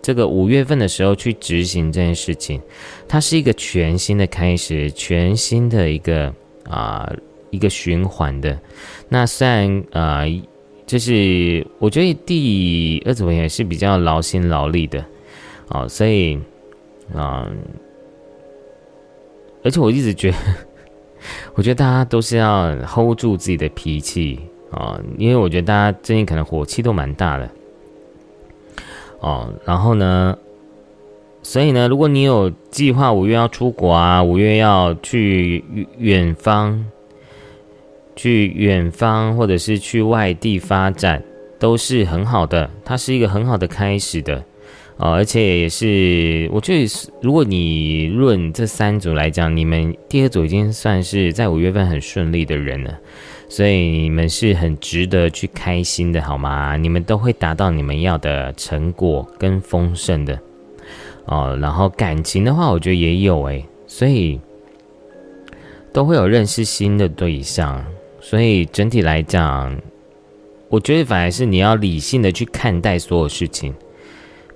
[0.01, 2.59] 这个五月份的时候去执行这件事情，
[3.07, 6.33] 它是一个全新的开始，全新的一个
[6.67, 7.07] 啊
[7.51, 8.59] 一个循环的。
[9.07, 10.23] 那虽然啊，
[10.87, 15.05] 就是我觉得第二组也是比较劳心劳力的
[15.67, 16.39] 哦，所以
[17.13, 17.47] 啊，
[19.63, 20.37] 而且我一直觉得，
[21.55, 24.39] 我觉得大家都是要 hold 住自己的脾气
[24.71, 27.49] 啊，因为我觉得大家最近可能火气都蛮大的。
[29.19, 30.37] 哦，然后呢？
[31.43, 35.63] 所以呢，如果你有计划五月要出国啊，五月要去
[35.97, 36.85] 远方，
[38.15, 41.23] 去远方或者是去外地发展，
[41.57, 42.69] 都是很好的。
[42.85, 44.43] 它是一个很好的开始的，
[44.97, 52.99] 哦，而且也是，我觉得如果你论这三组来讲，你们第二组已经算是在五月份很顺利的人了。
[53.49, 56.77] 所以你们是很值得去开心的，好吗？
[56.77, 60.39] 你们都会达到你们要的成果跟丰盛的
[61.25, 61.57] 哦。
[61.59, 64.39] 然后感情的话，我觉得也有诶，所以
[65.91, 67.85] 都会有认识新的对象。
[68.21, 69.77] 所以整体来讲，
[70.69, 73.75] 我觉得反而是你要理性的去看待所有事情。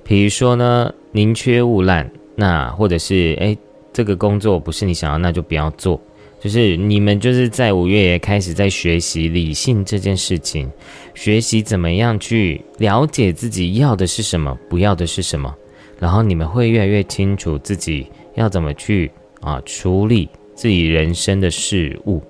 [0.08, 3.58] 比如说呢，宁缺毋滥，那或者是诶，
[3.92, 6.00] 这个工作不是你想要，那就不要做。
[6.40, 10.70] 就是你们就是在五月也开始在学习理性这件事情，
[11.16, 15.52] 学习怎么样去了解自己要的是什么，不要的是什么，
[16.00, 19.10] 然后你们会越来越清楚自己要怎么去
[19.42, 22.22] 啊处理自己人生的事物。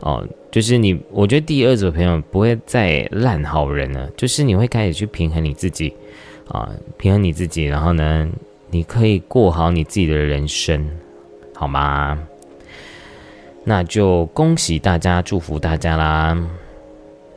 [0.00, 5.92] 哦，就是你，我觉得第二组朋友不会再烂好人了，就是你会开始去平衡你自己，
[6.48, 8.28] 啊，平衡你自己，然后呢，
[8.70, 10.88] 你可以过好你自己的人生，
[11.54, 12.18] 好吗？
[13.64, 16.36] 那就恭喜大家，祝福大家啦。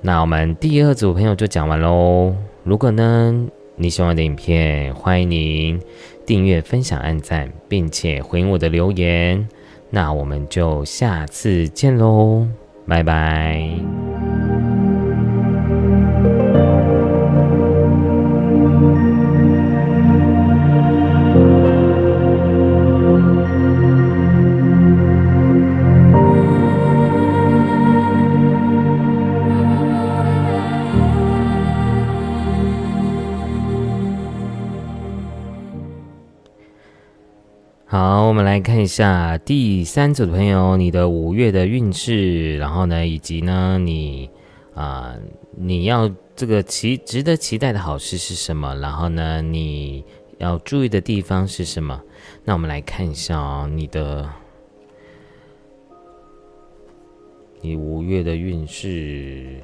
[0.01, 2.35] 那我们第二组朋友就讲完喽。
[2.63, 3.47] 如果呢
[3.77, 5.81] 你喜欢的影片，欢迎您
[6.25, 9.47] 订阅、分享、按赞，并且回应我的留言。
[9.89, 12.45] 那我们就下次见喽，
[12.85, 14.46] 拜拜。
[37.99, 44.29] 好，我们来看一下第三组的朋友，你的五月的运势，然后呢，以及呢，你
[44.75, 45.15] 啊，
[45.55, 48.75] 你要这个期值得期待的好事是什么？
[48.75, 50.05] 然后呢，你
[50.37, 51.99] 要注意的地方是什么？
[52.43, 54.29] 那我们来看一下哦，你的
[57.61, 59.55] 你五月的运势。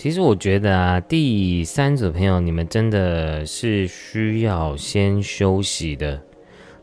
[0.00, 6.22] 其实我觉得啊，第三组朋友，你们真的是需要先休息的。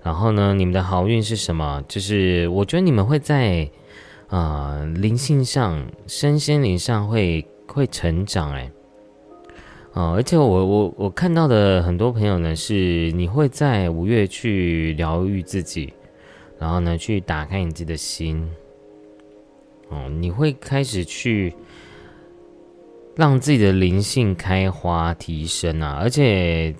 [0.03, 1.83] 然后呢，你们的好运是什么？
[1.87, 3.67] 就是我觉得你们会在
[4.27, 8.51] 啊灵性上、身心灵上会会成长。
[8.51, 8.71] 哎，
[9.93, 15.91] 哦，而且我我我看到的很多朋友呢，是你会在五月去疗愈自己，
[16.59, 18.47] 然后呢，去打开你自己的心。
[19.89, 21.55] 哦，你会开始去。
[23.17, 25.97] 让自己的灵性开花提升啊！
[25.99, 26.73] 而且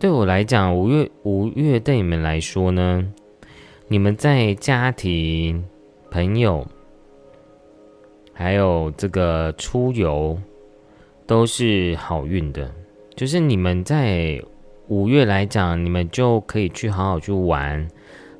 [0.00, 3.06] 对我来讲，五月五月对你们来说呢，
[3.88, 5.62] 你们在家庭、
[6.10, 6.66] 朋友，
[8.32, 10.38] 还有这个出游，
[11.26, 12.72] 都是好运的。
[13.14, 14.42] 就是你们在
[14.88, 17.86] 五月来讲，你们就可以去好好去玩，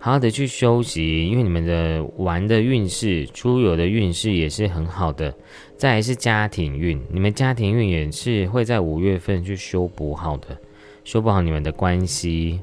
[0.04, 5.32] 好好的去休息，因为你们的玩的运势、出游的运势也是很好的。
[5.76, 10.58] 再是家庭运，你们家庭运也是会在五月份去修补好的，
[11.04, 12.60] 修补好你们的关系。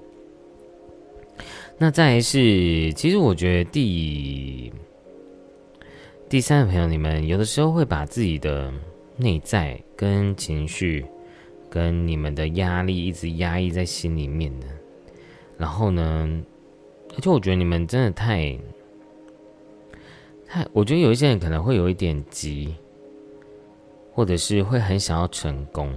[1.78, 4.70] 那再是，其实我觉得第
[6.28, 8.70] 第三个朋友，你们有的时候会把自己的
[9.16, 11.06] 内在跟情绪，
[11.70, 14.68] 跟你们的压力一直压抑在心里面的。
[15.58, 16.30] 然后呢，
[17.16, 18.57] 而且我觉得你们真的太
[20.47, 22.76] 太，我觉得有一些人可能会有一点急。
[24.12, 25.93] 或者是会很想要成功，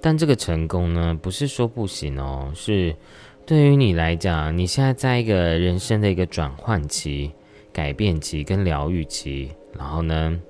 [0.00, 2.96] 但这个成功呢，不是说不行哦，是
[3.44, 7.30] 对于你来讲，你现在在一个人生的一个转换期、
[7.74, 10.40] 改变期跟疗愈期，然后呢，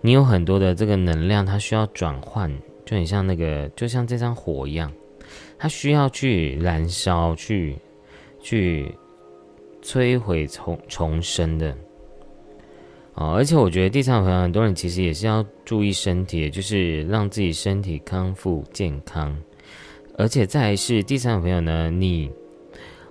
[0.00, 2.48] 你有很多的这个能量，它需要转换，
[2.84, 4.92] 就很像那个，就像这张火一样，
[5.58, 7.76] 它需要去燃烧、去
[8.42, 8.92] 去
[9.80, 11.74] 摧毁、重重生的。
[13.14, 19.36] 哦，而且我觉得第三个朋友，很多人其实也是要注意身体，就是让自己身体康复健康。
[20.16, 22.30] 而且再是第三个朋友呢，你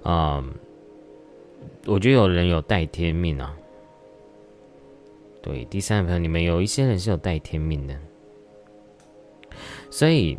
[0.04, 0.44] 啊，
[1.86, 3.56] 我觉得有人有带天命啊。
[5.42, 7.96] 对，第三个朋友，你们有一些人是有带天命的，
[9.90, 10.38] 所以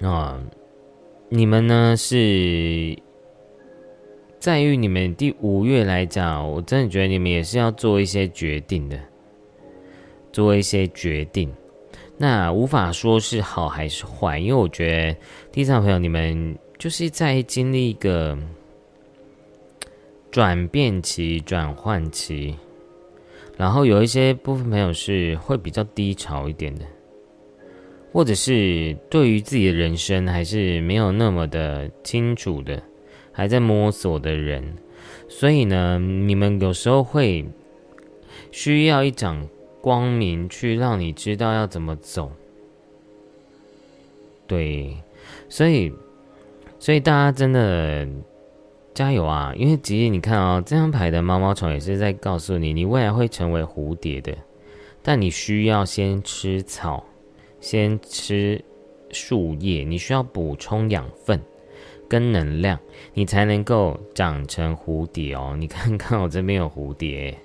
[0.00, 0.40] 啊，
[1.28, 2.96] 你们呢是。
[4.46, 8.96] 在于你们第五月来讲，我真的觉得你们也是要做一些决定的，
[10.32, 11.52] 做一些决定。
[12.16, 15.16] 那无法说是好还是坏，因为我觉得
[15.50, 18.38] 第三朋友你们就是在经历一个
[20.30, 22.54] 转变期、转换期，
[23.56, 26.84] 然后有一些部分朋友是会比较低潮一点的，
[28.12, 32.80] 或者是对于自己的人生还是没有那么的清楚的。
[33.36, 34.78] 还在摸索的人，
[35.28, 37.44] 所以呢，你们有时候会
[38.50, 39.46] 需要一场
[39.82, 42.32] 光明，去让你知道要怎么走。
[44.46, 44.96] 对，
[45.50, 45.92] 所以，
[46.78, 48.08] 所以大家真的
[48.94, 49.52] 加油啊！
[49.54, 54.34] 因为其实你看啊，这张牌的毛毛虫也是在告诉你，你未来会成为蝴蝶的，
[55.02, 57.04] 但你需要先吃草，
[57.60, 58.64] 先吃
[59.10, 61.38] 树叶，你需要补充养分
[62.08, 62.78] 跟能量，
[63.14, 65.54] 你才能够长成蝴蝶哦。
[65.58, 67.36] 你看看我这边有蝴蝶，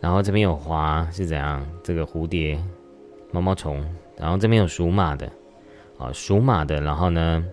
[0.00, 1.66] 然后这边有花是怎样？
[1.82, 2.58] 这个蝴蝶
[3.30, 3.84] 毛毛虫，
[4.16, 5.30] 然后这边有属马的。
[5.98, 7.44] 啊，属马的，然后呢，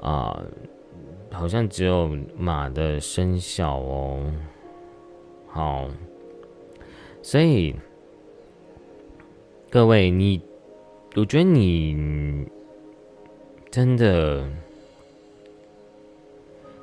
[0.00, 0.42] 啊，
[1.30, 4.32] 好像只有马的生肖哦。
[5.46, 5.86] 好，
[7.20, 7.76] 所以
[9.68, 10.40] 各位，你，
[11.14, 12.46] 我觉得你
[13.70, 14.48] 真的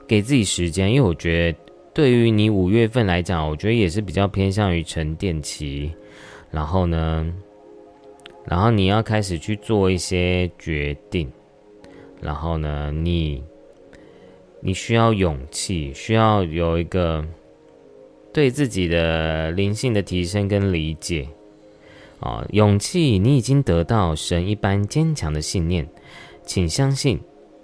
[0.07, 1.59] 给自己时间，因为我觉得
[1.93, 5.91] 对于你五月份来讲，我觉得也是比较偏向于沉淀期，
[6.49, 7.33] 然后呢。
[8.49, 11.29] 然后你要开始去做一些决定，
[12.21, 13.43] 然后呢，你
[14.61, 17.25] 你需要勇气，需要有一个
[18.31, 21.27] 对自己的灵性的提升跟理解
[22.21, 25.85] 啊，勇气，你已经得到神一般坚强的信念，
[26.45, 27.19] 请相信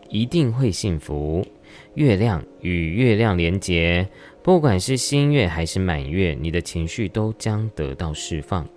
[0.09, 1.47] 一定会幸福。
[1.95, 4.07] 月亮与月亮连结，
[4.41, 8.67] 不管是新月还是满月，你的情绪都将得到释放。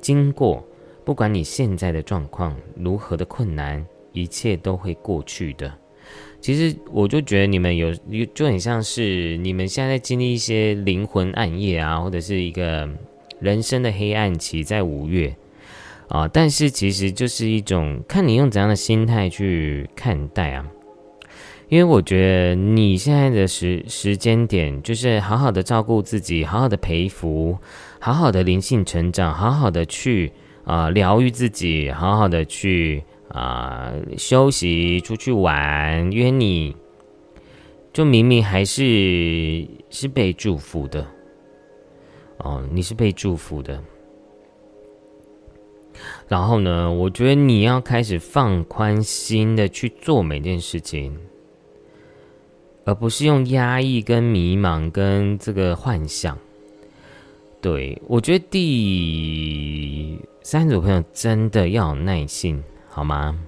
[0.00, 0.64] 经过。
[1.02, 5.72] 不管你现在的状况如何的困难，一切都会过去的。
[6.40, 7.92] 其实我就觉得你们有，
[8.32, 12.88] 就很像是你们现在在经历一些灵魂暗夜啊，或者是一个
[13.40, 15.34] 人生的黑暗期，在五月
[16.08, 16.28] 啊。
[16.28, 20.68] 但是其实就是一种看你用怎样的心态去看待啊。
[21.70, 27.56] 因为我觉得你现在的时时间点，就是好好的照顾自己，好好的培福，
[27.98, 30.30] 好好的灵性成长，好好的去。
[30.62, 36.76] 啊，疗愈自己，好好的去啊休息，出去玩，约你，
[37.92, 41.04] 就明明还是是被祝福的，
[42.36, 43.82] 哦，你是被祝福的。
[46.28, 51.18] 然后呢，我觉得你要开始放宽心的去做每件事情，
[52.90, 56.36] 而不是用压抑、跟迷茫、跟这个幻想。
[57.60, 60.18] 对我觉得第。
[60.42, 63.38] 三组朋友真的要有耐心，好吗？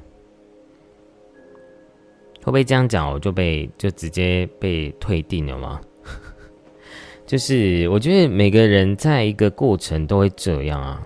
[2.37, 5.81] 会不会这样讲，我就被就直接被退订了吗？
[7.27, 11.05] 就是我觉得每个人在一个过程都会这样啊，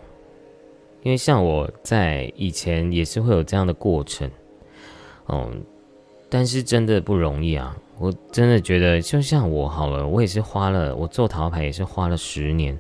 [1.03, 4.29] 因为像我在以前也是会有这样的过程，
[5.29, 5.65] 嗯，
[6.29, 7.75] 但是真的不容易啊！
[7.99, 12.79] 我真的觉得，就像我好了，我也是花了我做陶牌也是花了十年，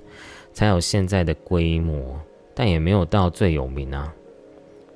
[0.52, 2.18] 才有现在的规模。
[2.58, 4.10] 但也没有到最有名啊，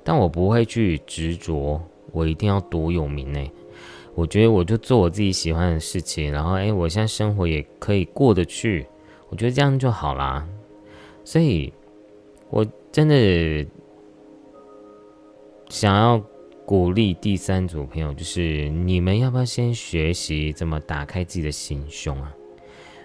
[0.02, 1.78] 但我不会去执着，
[2.10, 3.50] 我一定要多有名呢。
[4.14, 8.86] 我觉得我就做我自己喜欢的事情，然后哎，我现在生活也可以过得去，
[9.28, 10.48] 我觉得这样就好啦。
[11.22, 11.70] 所以，
[12.48, 13.66] 我真的
[15.68, 16.18] 想要
[16.70, 22.32] 鼓励第三组朋友，就是你们要不要先学习怎么打开自己的心胸啊？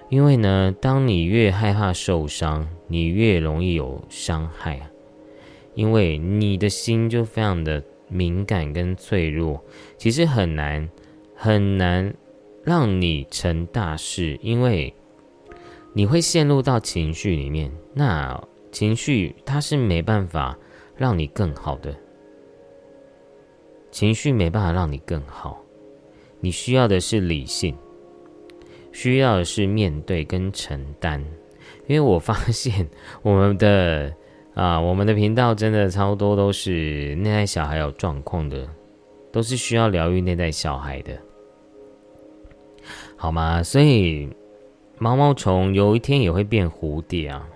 [0.07, 4.91] 因为呢，当你越害怕受伤，你越容易有伤害啊。
[5.74, 9.66] 因为你的心就非常的敏感跟脆弱，
[9.97, 10.88] 其实很难
[11.34, 12.13] 很难
[12.63, 14.93] 让你成大事，因为
[15.93, 17.72] 你会陷入到情绪里面。
[17.95, 18.39] 那
[18.72, 20.55] 情绪它是没办法
[20.95, 21.97] 让你更好的，
[23.96, 25.64] 情绪没办法让你更好，
[26.41, 27.74] 你需要的是理性。
[28.91, 31.24] 需要的是面对跟承担，
[31.88, 32.89] 因为我发现
[33.24, 34.14] 我们的
[34.54, 38.68] 啊，我们的频道真的超多都是内在小孩有状况的，
[39.32, 41.18] 都是需要疗愈内在小孩的，
[43.16, 43.64] 好吗？
[43.64, 44.30] 所以
[44.98, 47.48] 毛毛虫有一天也会变蝴蝶啊，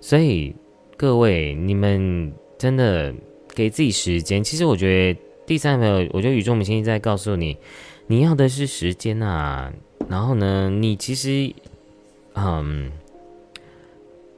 [0.00, 0.56] 所以
[0.96, 3.14] 各位你们真的
[3.54, 4.42] 给自己时间。
[4.42, 7.56] 其实我觉得第三个，我觉得宇宙母亲在告诉你。
[8.06, 9.70] 你要的是时间呐，
[10.08, 11.54] 然后呢，你其实，
[12.34, 12.90] 嗯，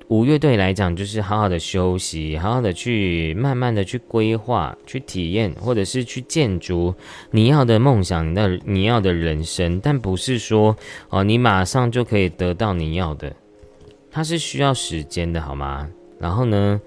[0.08, 6.94] 五月对你来讲就是好好的休息，好好的去慢慢的去规划、去体验，或者是去建筑
[7.30, 10.76] 你要的梦想、的你要的人生，但不是说
[11.08, 13.34] 哦，你马上就可以得到你要的，
[14.10, 15.88] 它是需要时间的，好吗？
[16.18, 16.78] 然后呢，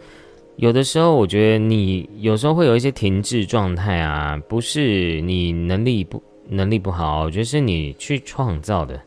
[0.57, 6.21] 有的时候我觉得你有时候会有一些停滞状态啊，不是你能力不。
[6.47, 9.01] 能力不好，我觉得是你去创造的，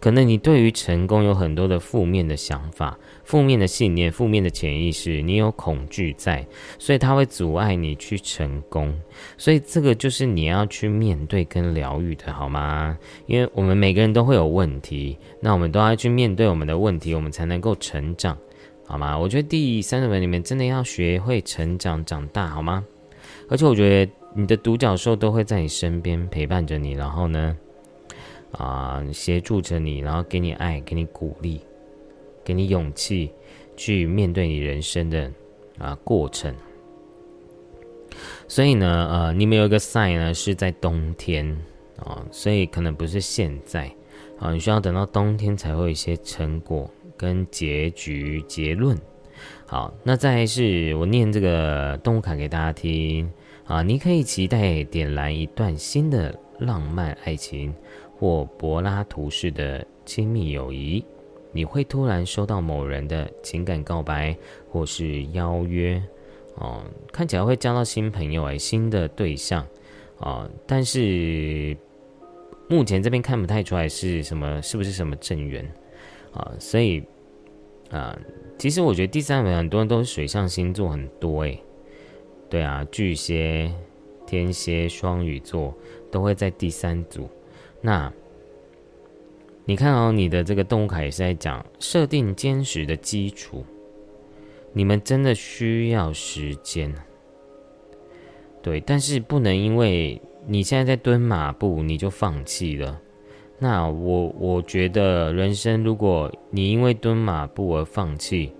[0.00, 6.46] 可能你对于成功有很多的负面的想法、负面的信念、负面的潜意识，你有恐惧在，
[6.78, 8.98] 所以它会阻碍你去成功。
[9.36, 12.96] 所以这个就是你要去面对跟疗愈的，好吗？
[13.26, 18.34] 因为我们每个人都会有问题，那我们都要去面对我们的问题，我们才能够成长，
[18.88, 19.18] 好吗？
[19.18, 22.84] 我觉得第三十本里面真的要学会成长、长大，好吗？
[23.50, 27.56] 而且我觉得你的独角兽都会在你身边陪伴着你，然后呢？
[28.52, 31.60] 啊，协助着你，然后给你爱，给你鼓励，
[32.42, 33.30] 给你勇气，
[33.76, 35.30] 去面对你人生的
[35.76, 36.54] 啊过程。
[38.48, 41.46] 所以呢，呃，你们有一个 sign 呢是在冬天
[41.98, 43.92] 啊，所以可能不是现在
[44.38, 48.96] 啊，你需要等到冬天才会有一些成果跟结局结论。
[49.66, 53.30] 好，那再是我念这个动物卡给大家听
[53.66, 57.74] 啊，你可以期待点燃一段新的浪漫爱情。
[58.20, 61.04] 或柏拉图式的亲密友谊，
[61.52, 64.36] 你会突然收到某人的情感告白
[64.68, 66.02] 或是邀约，
[66.56, 69.64] 哦，看起来会交到新朋友哎，新的对象，
[70.18, 71.76] 啊，但是
[72.68, 75.64] 目前这边看不太出来是什么，是不是什么正缘，
[76.32, 77.02] 啊，所以
[77.90, 78.18] 啊，
[78.58, 81.58] 其实我觉得第三位很多人都是水象星座很多哎，
[82.48, 83.72] 对啊，巨蟹、
[84.26, 85.74] 天蝎、双鱼座
[86.10, 87.28] 都会在第三组。
[87.80, 88.12] 那，
[89.64, 93.64] 你看哦，你的这个动物卡也是在讲设定坚实的基础。
[94.72, 96.94] 你们真的需要时间，
[98.62, 103.00] 对，但是不能因为你现在在蹲马步，你就放弃了。
[103.58, 108.52] 那我我觉得人生，如果你因为蹲马步而放弃，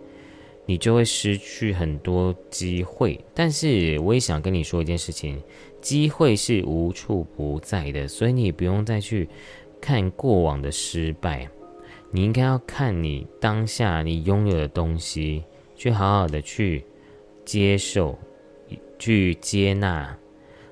[0.67, 3.19] 你就会失去很多机会。
[3.33, 5.41] 但是我也想跟你说一件事情。
[5.81, 9.29] 机会是无处不在的，所以你不用再去
[9.81, 11.49] 看过往的失败，
[12.11, 15.45] 你应该要看你当下你拥有的东西，
[15.77, 16.85] 去好好的去
[17.45, 18.19] 接受、
[18.99, 20.19] 去接纳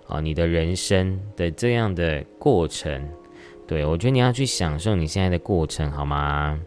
[0.08, 3.08] 啊，你的人生的这样的过程。
[3.66, 6.60] 对我觉得你要去享受你现在的过程，好吗？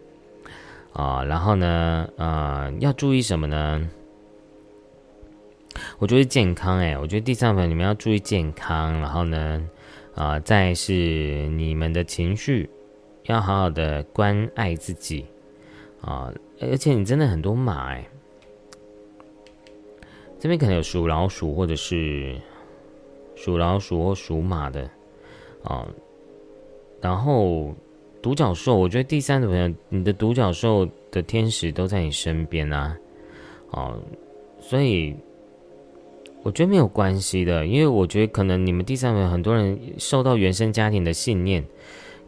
[0.92, 3.88] 啊，然后呢，呃，要注意什么呢？
[5.98, 9.64] 我觉得健康哎，我觉得第三份你们要注意健康，然后呢，
[10.14, 12.68] 啊，再是你们的情绪，
[13.24, 15.24] 要好好的关爱自己
[16.00, 16.30] 啊，
[16.60, 18.04] 而且你真的很多马哎，
[20.40, 22.36] 这边可能有属老鼠或者是
[23.36, 24.90] 属老鼠或属马的
[25.62, 25.86] 啊，
[27.00, 27.74] 然后
[28.22, 32.96] 独角兽，我觉得第三组朋友，你的独角兽的天使都在你身边啊，
[33.70, 33.98] 哦，
[34.60, 35.14] 所以。
[36.42, 41.62] 我觉得没有关系的，因为我觉得可能你们第三组很多人受到原生家庭的信念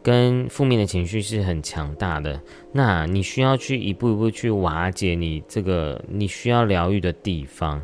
[0.03, 2.39] 跟负面的情绪是很强大的，
[2.71, 7.81] 那你需要去一步一步去瓦解你这个你需要疗愈的地方。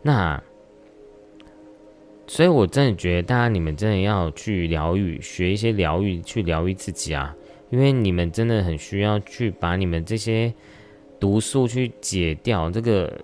[0.00, 0.42] 那，
[2.30, 7.34] 所以我真的觉得大家你们真的要去疗愈，学一些疗愈，去疗愈自己啊，
[7.70, 10.54] 因为你们真的很需要去把你们这些
[11.18, 13.20] 毒素去解掉，这个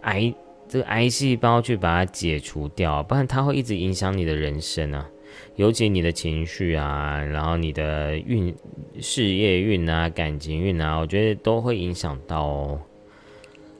[0.00, 0.34] 癌。
[0.70, 5.08] 这个癌细胞去把它解除掉，不然它会一直影响你的人生啊，
[5.56, 8.54] 尤其你的情绪啊，然后你的运、
[9.00, 12.80] 事业运啊、感情运啊，我觉得都会影响到哦。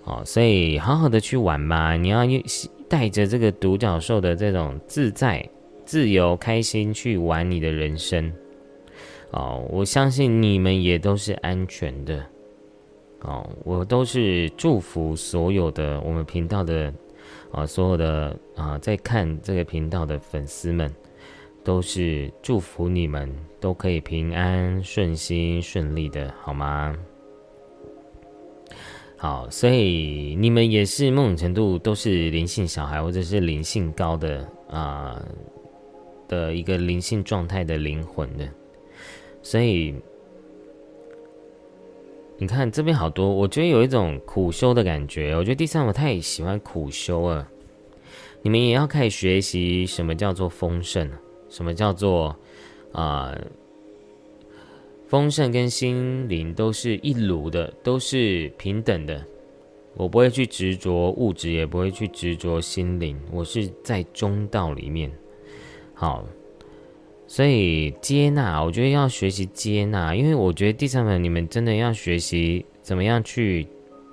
[0.03, 2.25] 好，所以好好的去玩吧，你要
[2.89, 5.49] 带着这个独角兽的这种自在、
[5.85, 8.33] 自由、开心去玩你的人生。
[9.31, 12.25] 哦，我相信你们也都是安全的。
[13.21, 16.93] 哦，我都是祝福所有的我们频道的
[17.51, 20.89] 啊，所有的啊，在看这个频道的粉丝们，
[21.65, 23.29] 都是祝福你们
[23.61, 26.97] 都可以平安顺心顺利的，好吗？
[29.19, 35.23] 好，所以你们也是某种程度都是灵性小孩，或者是灵性高的啊
[36.29, 38.49] 的一个灵性状态的灵魂的，
[39.43, 39.95] 所以。
[42.41, 45.35] 你看这边好多，我觉得有一种苦修的感觉。
[45.35, 47.49] 我觉得第三我太喜欢苦修了。
[48.43, 51.11] 你们也要开始学习什么叫做丰盛，
[51.49, 52.37] 什么叫做
[52.93, 53.37] 啊
[55.09, 59.25] 丰盛跟心灵都是一炉的，都是平等的。
[59.97, 65.11] 我不会去执着物质，也不会去执着心灵，我是在中道里面。
[65.95, 66.25] 好。
[67.31, 73.69] 所以接纳，我觉得要学习接纳，因为我觉得第三本你们真的要学习怎么样去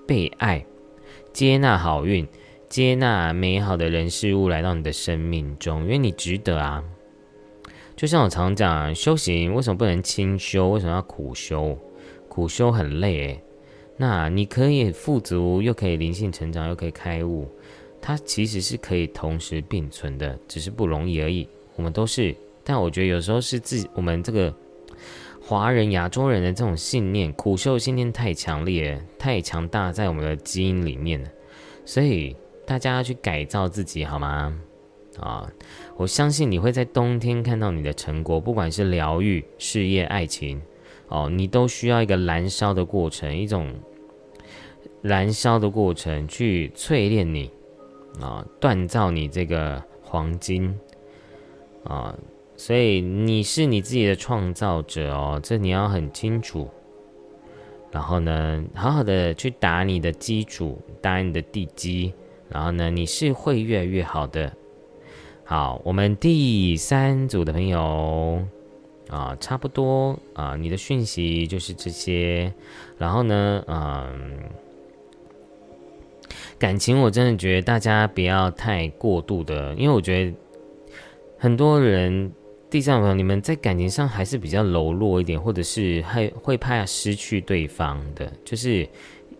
[0.05, 0.65] 被爱，
[1.31, 2.27] 接纳好运，
[2.67, 6.83] 接纳美好的人事物来到你的生命中，因为你值得啊。
[7.95, 10.69] 就像我常讲，修行为什么不能轻修？
[10.69, 11.77] 为什么要苦修？
[12.27, 13.41] 苦修很累诶。
[13.95, 17.47] 那你可以富足，又可以灵性成长，又可以开悟，
[18.01, 21.47] 它其实是可以同时并存的，只是不容易而已。
[21.77, 22.35] 我们都是，
[22.65, 24.53] 但我觉得有时候是自我们这个
[25.41, 31.29] 华人、亚洲人的这种信念，苦修信念太强烈、太强大，在我们的基因里面了
[31.85, 32.35] 所以
[32.65, 34.59] 大家要去改造自己，好吗？
[35.19, 35.49] 啊，
[35.97, 40.61] 我相信你会在冬天看到你的成果，不管是疗愈、事业、爱情，
[41.07, 43.73] 哦，你都需要一个燃烧的过程，一种
[45.01, 47.49] 燃烧的过程去淬炼你，
[48.19, 50.77] 啊，锻造你这个黄金，
[51.83, 52.13] 啊，
[52.57, 56.69] 所以你是你自己的创造者哦，这你要很清楚。
[57.91, 62.13] 然后呢，好好的去打你的基础，打你的地基，
[62.49, 64.51] 然后呢，你是会越来越好的。
[65.47, 68.43] 好，我们第三组的朋友
[69.09, 72.51] 啊，差不多啊，你的讯息就是这些。
[72.97, 74.39] 然后呢，嗯，
[76.57, 80.33] 感情我真的觉得大家不要太过度的，因为我觉得
[81.37, 82.31] 很多人
[82.67, 88.89] 第三朋友，你们在感情上还是比较柔弱一点，或者是还会怕失去对方的，就是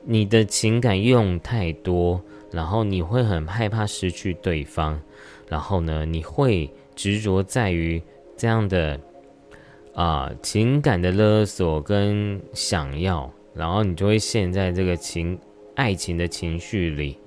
[0.04, 5.02] 你的情感用太多，然后你会很害怕失去对方。
[5.48, 8.02] 然后呢，你会执着在于
[8.36, 9.00] 这样的
[9.94, 15.40] 啊情感的勒索跟想要，然后你就会陷在这个情
[15.76, 17.18] 爱情的情绪里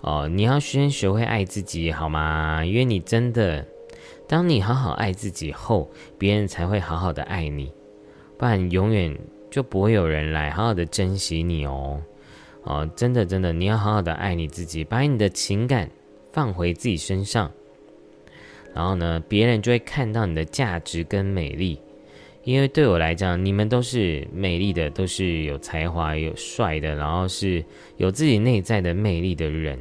[0.00, 0.28] 哦。
[0.28, 2.64] 你要先学会爱自己，好吗？
[2.64, 3.66] 因为你真的，
[4.26, 7.72] 当你好好爱自己后，别人才会好好的爱你，
[8.36, 9.16] 不然永远
[9.50, 12.02] 就不会有人来好好的珍惜你哦。
[12.64, 15.90] 哦，真的真的，你要好好的爱你自己，把你的情感
[16.32, 17.50] 放回自己身上。
[18.74, 21.80] 然后呢，别人就会看到你的价值跟美丽，
[22.44, 27.64] 因为对我来讲，你们都是美丽的，都是有才华、有帅的，然后是
[27.96, 29.78] 有自己内在的魅力的人，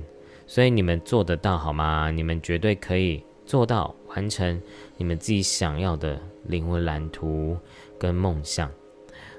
[0.47, 2.11] 所以你们做得到好吗？
[2.11, 4.61] 你们绝对可以做到完成
[4.97, 7.57] 你们自己想要的灵魂蓝图
[7.97, 8.69] 跟梦想。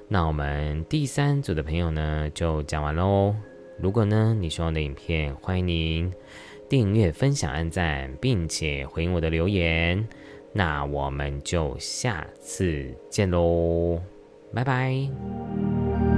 [0.09, 3.35] 那我们第三组的朋友呢，就讲完喽。
[3.81, 6.13] 如果呢你喜欢我的影片，欢迎您。
[6.71, 10.07] 订阅、分享、按赞，并且回应我的留言，
[10.53, 14.01] 那我们就下次见喽，
[14.55, 16.10] 拜拜。